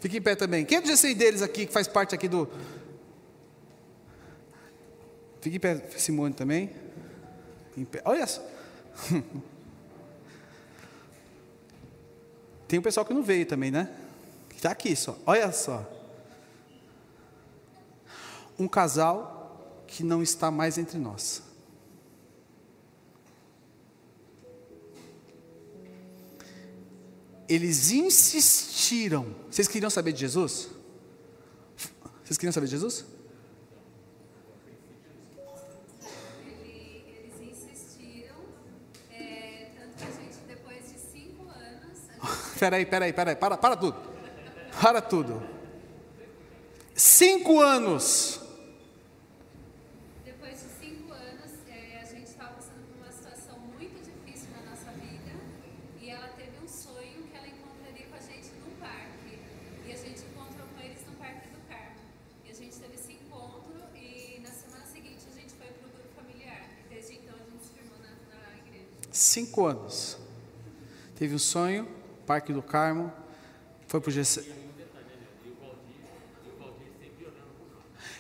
Fique 0.01 0.19
em 0.19 0.23
pé 0.23 0.35
também. 0.35 0.65
Quem 0.65 0.79
é 0.79 0.81
do 0.81 0.89
GCI 0.89 1.15
deles 1.15 1.43
aqui, 1.43 1.67
que 1.67 1.73
faz 1.73 1.87
parte 1.87 2.15
aqui 2.15 2.29
do, 2.29 2.49
Fique 5.41 5.57
em 5.57 5.61
pé, 5.61 5.77
Simone 5.97 6.35
também. 6.35 6.71
Olha 8.05 8.27
só. 8.27 8.43
Tem 12.67 12.79
um 12.79 12.83
pessoal 12.83 13.07
que 13.07 13.15
não 13.15 13.23
veio 13.23 13.47
também, 13.47 13.71
né? 13.71 13.89
Está 14.55 14.71
aqui 14.71 14.95
só. 14.97 15.19
Olha 15.25 15.51
só. 15.53 15.89
Um 18.59 18.67
casal 18.69 19.85
que 19.87 20.03
não 20.03 20.23
está 20.23 20.51
mais 20.51 20.77
entre 20.77 20.99
nós. 20.99 21.43
Eles 27.49 27.91
insistiram. 27.91 29.35
Vocês 29.51 29.67
queriam 29.67 29.89
saber 29.89 30.13
de 30.13 30.21
Jesus? 30.21 30.69
Vocês 32.23 32.37
queriam 32.37 32.53
saber 32.53 32.67
de 32.67 32.73
Jesus? 32.73 33.07
Peraí, 42.59 42.85
peraí, 42.85 43.13
peraí, 43.13 43.37
para, 43.37 43.57
para 43.57 43.77
tudo. 43.77 43.97
Para 44.83 45.01
tudo. 45.01 45.41
Cinco 46.93 47.61
anos. 47.61 48.41
Depois 50.25 50.55
de 50.55 50.67
cinco 50.85 51.13
anos, 51.13 51.53
é, 51.69 52.01
a 52.03 52.05
gente 52.05 52.27
estava 52.27 52.55
passando 52.55 52.83
por 52.91 52.99
uma 52.99 53.13
situação 53.13 53.61
muito 53.79 54.03
difícil 54.03 54.49
na 54.51 54.71
nossa 54.71 54.91
vida. 54.91 55.31
E 56.03 56.11
ela 56.11 56.27
teve 56.37 56.59
um 56.61 56.67
sonho 56.67 57.23
que 57.31 57.37
ela 57.37 57.47
encontraria 57.47 58.07
com 58.11 58.17
a 58.17 58.21
gente 58.27 58.51
num 58.59 58.75
parque. 58.81 59.39
E 59.87 59.93
a 59.93 59.97
gente 59.97 60.21
encontrou 60.27 60.67
com 60.67 60.83
eles 60.83 60.99
no 61.07 61.13
Parque 61.13 61.47
do 61.51 61.61
Carmo. 61.69 62.03
E 62.45 62.51
a 62.51 62.55
gente 62.55 62.77
teve 62.77 62.95
esse 62.97 63.13
encontro. 63.13 63.71
E 63.95 64.41
na 64.43 64.51
semana 64.51 64.85
seguinte 64.85 65.23
a 65.31 65.41
gente 65.41 65.55
foi 65.55 65.69
para 65.69 65.87
o 65.87 65.91
grupo 65.95 66.11
familiar. 66.17 66.67
E 66.85 66.93
desde 66.93 67.15
então 67.19 67.37
a 67.37 67.51
gente 67.51 67.63
se 67.63 67.71
firmou 67.71 67.99
na, 68.03 68.11
na 68.11 68.59
igreja. 68.67 68.89
Cinco 69.13 69.65
anos. 69.65 70.19
Teve 71.15 71.37
um 71.37 71.39
sonho 71.39 71.98
Parque 72.29 72.53
do 72.53 72.61
Carmo, 72.61 73.11
foi 73.87 74.03
para 74.03 74.11
o 74.11 74.13
GC. 74.13 74.45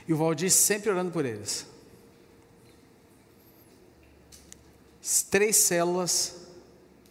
E 0.09 0.13
o 0.15 0.17
Valdir 0.17 0.51
sempre 0.51 0.89
orando 0.89 1.13
por 1.13 1.27
eles. 1.27 1.67
Três 5.31 5.57
células 5.57 6.49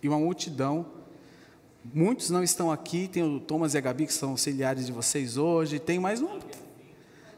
e 0.01 0.10
uma 0.10 0.17
multidão. 0.17 0.88
Muitos 1.86 2.31
não 2.31 2.41
estão 2.41 2.71
aqui. 2.71 3.07
Tem 3.07 3.21
o 3.21 3.39
Thomas 3.39 3.75
e 3.75 3.77
a 3.77 3.81
Gabi, 3.81 4.07
que 4.07 4.13
são 4.13 4.31
auxiliares 4.31 4.88
de 4.88 4.91
vocês 4.91 5.38
hoje. 5.38 5.77
Tem 5.77 5.99
mais 5.99 6.19
um. 6.19 6.39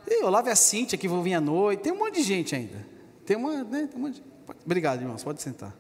E 0.08 0.24
Olavo 0.24 0.48
e 0.48 0.52
a 0.52 0.56
Cíntia, 0.56 0.98
que 0.98 1.08
vão 1.10 1.22
vir 1.22 1.34
à 1.34 1.42
noite. 1.42 1.82
Tem 1.82 1.92
um 1.92 1.98
monte 1.98 2.16
de 2.16 2.24
gente 2.24 2.56
ainda. 2.56 2.88
Tem 3.26 3.36
uma. 3.36 3.62
Né, 3.66 3.90
tem 3.92 4.00
um 4.00 4.04
monte 4.06 4.22
de... 4.22 4.24
Obrigado, 4.66 5.02
irmãos. 5.02 5.22
Pode 5.22 5.42
sentar. 5.42 5.76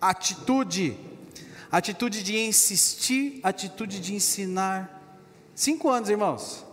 Atitude. 0.00 0.96
Atitude 1.70 2.22
de 2.22 2.38
insistir, 2.38 3.40
atitude 3.42 4.00
de 4.00 4.14
ensinar. 4.14 5.20
Cinco 5.54 5.90
anos, 5.90 6.08
irmãos. 6.08 6.64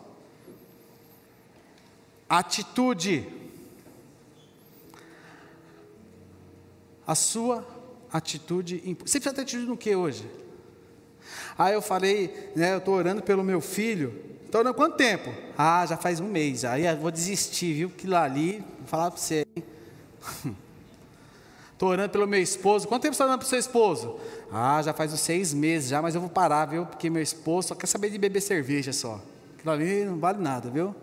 Atitude. 2.30 3.28
A 7.06 7.14
sua 7.14 7.66
atitude. 8.12 8.78
Você 9.06 9.20
precisa 9.20 9.34
ter 9.34 9.42
atitude 9.42 9.66
no 9.66 9.76
que 9.76 9.96
hoje? 9.96 10.26
Ah, 11.58 11.72
eu 11.72 11.82
falei, 11.82 12.52
né, 12.56 12.74
eu 12.74 12.78
estou 12.78 12.94
orando 12.94 13.22
pelo 13.22 13.44
meu 13.44 13.60
filho. 13.60 14.24
Estou 14.46 14.62
orando 14.62 14.76
quanto 14.76 14.96
tempo? 14.96 15.34
Ah, 15.58 15.86
já 15.86 15.98
faz 15.98 16.20
um 16.20 16.28
mês. 16.28 16.64
Aí 16.64 16.86
eu 16.86 16.98
vou 16.98 17.12
desistir, 17.12 17.74
viu? 17.74 17.90
Que 17.90 18.08
lá 18.08 18.24
ali, 18.24 18.64
vou 18.80 18.88
falar 18.88 19.12
para 19.12 19.20
você. 19.20 19.46
Estou 21.76 21.90
orando 21.90 22.10
pelo 22.10 22.26
meu 22.26 22.42
esposo. 22.42 22.88
Quanto 22.88 23.02
tempo 23.02 23.14
você 23.14 23.18
está 23.22 23.26
orando 23.26 23.40
para 23.40 23.46
o 23.46 23.50
seu 23.50 23.60
esposo? 23.60 24.18
Ah, 24.50 24.82
já 24.82 24.94
faz 24.94 25.12
uns 25.12 25.20
seis 25.20 25.54
meses 25.54 25.90
já, 25.90 26.02
mas 26.02 26.16
eu 26.16 26.22
vou 26.22 26.30
parar, 26.30 26.66
viu? 26.68 26.86
Porque 26.86 27.10
meu 27.10 27.22
esposo 27.22 27.68
só 27.68 27.76
quer 27.76 27.86
saber 27.86 28.10
de 28.10 28.18
beber 28.18 28.40
cerveja 28.40 28.94
só. 28.94 29.22
Aquilo 29.58 29.72
ali 29.72 30.06
não 30.06 30.18
vale 30.18 30.42
nada, 30.42 30.70
viu? 30.70 30.96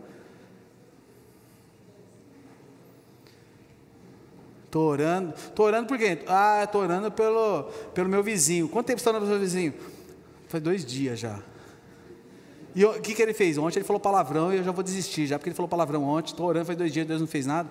Estou 4.64 4.88
orando. 4.88 5.34
Estou 5.34 5.66
orando 5.66 5.86
por 5.86 5.98
quê? 5.98 6.20
Ah, 6.26 6.62
estou 6.64 6.80
orando 6.80 7.12
pelo, 7.12 7.64
pelo 7.92 8.08
meu 8.08 8.22
vizinho. 8.22 8.66
Quanto 8.66 8.86
tempo 8.86 8.98
você 8.98 9.02
está 9.02 9.10
orando 9.10 9.26
pelo 9.26 9.38
seu 9.38 9.46
vizinho? 9.46 9.74
Faz 10.48 10.64
dois 10.64 10.86
dias 10.86 11.18
já. 11.20 11.38
E 12.74 12.82
o 12.82 12.98
que, 12.98 13.14
que 13.14 13.20
ele 13.20 13.34
fez? 13.34 13.58
Ontem 13.58 13.80
ele 13.80 13.84
falou 13.84 14.00
palavrão 14.00 14.50
e 14.50 14.56
eu 14.56 14.64
já 14.64 14.72
vou 14.72 14.82
desistir, 14.82 15.26
já 15.26 15.38
porque 15.38 15.50
ele 15.50 15.54
falou 15.54 15.68
palavrão 15.68 16.02
ontem. 16.02 16.30
Estou 16.30 16.46
orando 16.46 16.64
faz 16.64 16.78
dois 16.78 16.90
dias, 16.90 17.06
Deus 17.06 17.20
não 17.20 17.28
fez 17.28 17.44
nada. 17.44 17.68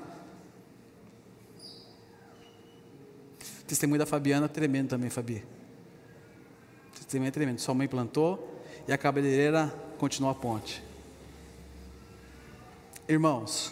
Testemunho 3.72 4.00
da 4.00 4.06
Fabiana 4.06 4.50
tremendo 4.50 4.90
também, 4.90 5.10
Fabi. 5.10 5.46
Testemunho 6.94 7.30
é 7.30 7.32
tremendo. 7.32 7.60
Sua 7.60 7.74
mãe 7.74 7.88
plantou 7.88 8.62
e 8.86 8.92
a 8.92 8.98
cabeleireira 8.98 9.74
continuou 9.98 10.30
a 10.30 10.36
ponte. 10.36 10.84
Irmãos, 13.08 13.72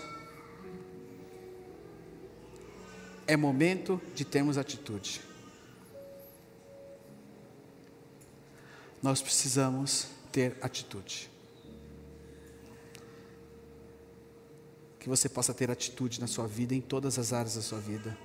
é 3.27 3.35
momento 3.35 4.01
de 4.15 4.23
termos 4.23 4.57
atitude. 4.57 5.19
Nós 9.03 9.21
precisamos 9.21 10.07
ter 10.31 10.55
atitude. 10.61 11.29
Que 14.97 15.09
você 15.09 15.27
possa 15.27 15.53
ter 15.53 15.69
atitude 15.69 16.21
na 16.21 16.27
sua 16.27 16.47
vida, 16.47 16.73
em 16.73 16.79
todas 16.79 17.19
as 17.19 17.33
áreas 17.33 17.55
da 17.55 17.61
sua 17.61 17.81
vida 17.81 18.17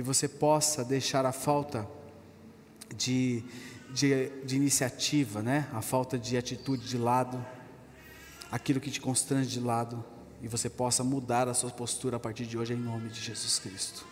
que 0.00 0.02
você 0.02 0.26
possa 0.26 0.82
deixar 0.82 1.26
a 1.26 1.32
falta 1.32 1.86
de, 2.96 3.44
de, 3.90 4.30
de, 4.46 4.56
iniciativa, 4.56 5.42
né? 5.42 5.68
a 5.74 5.82
falta 5.82 6.18
de 6.18 6.38
atitude 6.38 6.88
de 6.88 6.96
lado, 6.96 7.44
aquilo 8.50 8.80
que 8.80 8.90
te 8.90 8.98
constrange 8.98 9.50
de 9.50 9.60
lado, 9.60 10.02
e 10.40 10.48
você 10.48 10.70
possa 10.70 11.04
mudar 11.04 11.48
a 11.48 11.52
sua 11.52 11.70
postura 11.70 12.16
a 12.16 12.20
partir 12.20 12.46
de 12.46 12.56
hoje, 12.56 12.72
em 12.72 12.78
nome 12.78 13.10
de 13.10 13.20
Jesus 13.20 13.58
Cristo. 13.58 14.06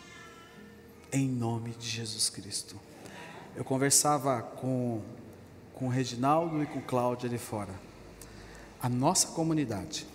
Em 1.10 1.26
nome 1.26 1.70
de 1.70 1.88
Jesus 1.88 2.28
Cristo. 2.28 2.78
Eu 3.56 3.64
conversava 3.64 4.42
com, 4.42 5.00
com 5.72 5.86
o 5.86 5.88
Reginaldo 5.88 6.62
e 6.62 6.66
com 6.66 6.80
o 6.80 6.84
Cláudio 6.84 7.30
ali 7.30 7.38
fora. 7.38 7.72
A 8.78 8.90
nossa 8.90 9.28
comunidade, 9.28 10.06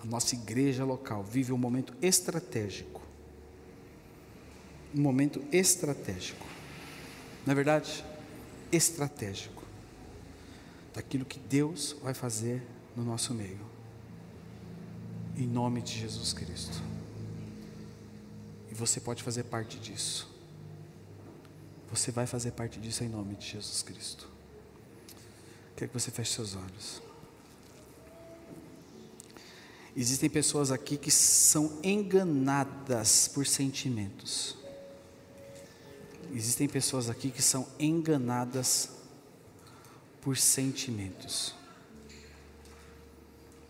a 0.00 0.06
nossa 0.06 0.36
igreja 0.36 0.84
local, 0.84 1.24
vive 1.24 1.52
um 1.52 1.58
momento 1.58 1.92
estratégico 2.00 2.97
um 4.94 5.00
momento 5.00 5.42
estratégico. 5.52 6.46
Não 7.46 7.52
é 7.52 7.54
verdade? 7.54 8.04
Estratégico. 8.72 9.62
Daquilo 10.94 11.24
que 11.24 11.38
Deus 11.38 11.96
vai 12.02 12.14
fazer 12.14 12.62
no 12.96 13.04
nosso 13.04 13.32
meio. 13.34 13.60
Em 15.36 15.46
nome 15.46 15.80
de 15.80 15.98
Jesus 15.98 16.32
Cristo. 16.32 16.82
E 18.70 18.74
você 18.74 19.00
pode 19.00 19.22
fazer 19.22 19.44
parte 19.44 19.78
disso. 19.78 20.28
Você 21.90 22.10
vai 22.10 22.26
fazer 22.26 22.50
parte 22.52 22.78
disso 22.80 23.02
em 23.04 23.08
nome 23.08 23.34
de 23.34 23.46
Jesus 23.46 23.82
Cristo. 23.82 24.28
Quero 25.76 25.90
que 25.90 25.98
você 25.98 26.10
feche 26.10 26.34
seus 26.34 26.54
olhos. 26.54 27.00
Existem 29.96 30.28
pessoas 30.28 30.70
aqui 30.70 30.96
que 30.96 31.10
são 31.10 31.78
enganadas 31.82 33.28
por 33.28 33.46
sentimentos. 33.46 34.56
Existem 36.32 36.68
pessoas 36.68 37.08
aqui 37.08 37.30
que 37.30 37.42
são 37.42 37.66
enganadas 37.78 38.90
por 40.20 40.36
sentimentos. 40.36 41.54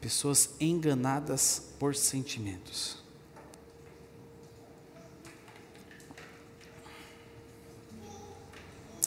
Pessoas 0.00 0.50
enganadas 0.60 1.62
por 1.78 1.94
sentimentos. 1.94 2.98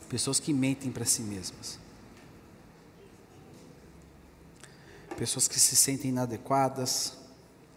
Pessoas 0.07 0.39
que 0.39 0.53
mentem 0.53 0.91
para 0.91 1.05
si 1.05 1.21
mesmas. 1.21 1.79
Pessoas 5.17 5.47
que 5.47 5.59
se 5.59 5.75
sentem 5.75 6.09
inadequadas 6.09 7.20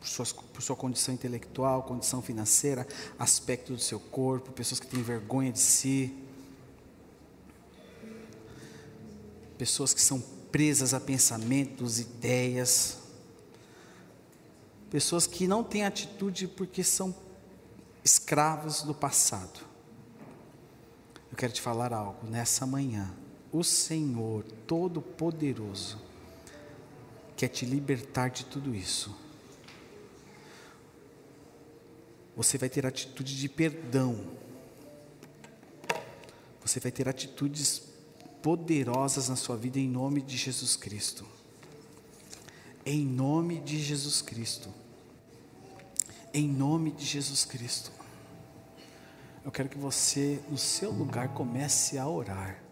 por, 0.04 0.08
suas, 0.08 0.32
por 0.32 0.62
sua 0.62 0.76
condição 0.76 1.14
intelectual, 1.14 1.82
condição 1.82 2.20
financeira, 2.20 2.86
aspecto 3.18 3.72
do 3.72 3.80
seu 3.80 3.98
corpo, 3.98 4.52
pessoas 4.52 4.78
que 4.78 4.86
têm 4.86 5.02
vergonha 5.02 5.50
de 5.50 5.58
si, 5.58 6.14
pessoas 9.56 9.94
que 9.94 10.02
são 10.02 10.20
presas 10.52 10.92
a 10.92 11.00
pensamentos, 11.00 11.98
ideias, 11.98 12.98
pessoas 14.90 15.26
que 15.26 15.48
não 15.48 15.64
têm 15.64 15.86
atitude 15.86 16.48
porque 16.48 16.84
são 16.84 17.14
escravos 18.04 18.82
do 18.82 18.94
passado. 18.94 19.58
Eu 21.30 21.36
quero 21.36 21.52
te 21.54 21.62
falar 21.62 21.94
algo 21.94 22.26
nessa 22.26 22.66
manhã. 22.66 23.10
O 23.50 23.64
Senhor 23.64 24.44
Todo-Poderoso 24.66 25.98
quer 27.34 27.48
te 27.48 27.64
libertar 27.64 28.28
de 28.28 28.44
tudo 28.44 28.74
isso 28.74 29.23
você 32.36 32.58
vai 32.58 32.68
ter 32.68 32.86
atitude 32.86 33.38
de 33.38 33.48
perdão. 33.48 34.18
Você 36.62 36.80
vai 36.80 36.90
ter 36.90 37.08
atitudes 37.08 37.82
poderosas 38.42 39.28
na 39.28 39.36
sua 39.36 39.56
vida 39.56 39.78
em 39.78 39.88
nome 39.88 40.20
de 40.20 40.36
Jesus 40.36 40.76
Cristo. 40.76 41.26
Em 42.84 43.04
nome 43.04 43.60
de 43.60 43.80
Jesus 43.80 44.20
Cristo. 44.20 44.68
Em 46.32 46.48
nome 46.48 46.90
de 46.90 47.04
Jesus 47.04 47.44
Cristo. 47.44 47.92
Eu 49.44 49.52
quero 49.52 49.68
que 49.68 49.78
você, 49.78 50.40
no 50.50 50.58
seu 50.58 50.90
lugar, 50.90 51.28
comece 51.34 51.98
a 51.98 52.08
orar. 52.08 52.63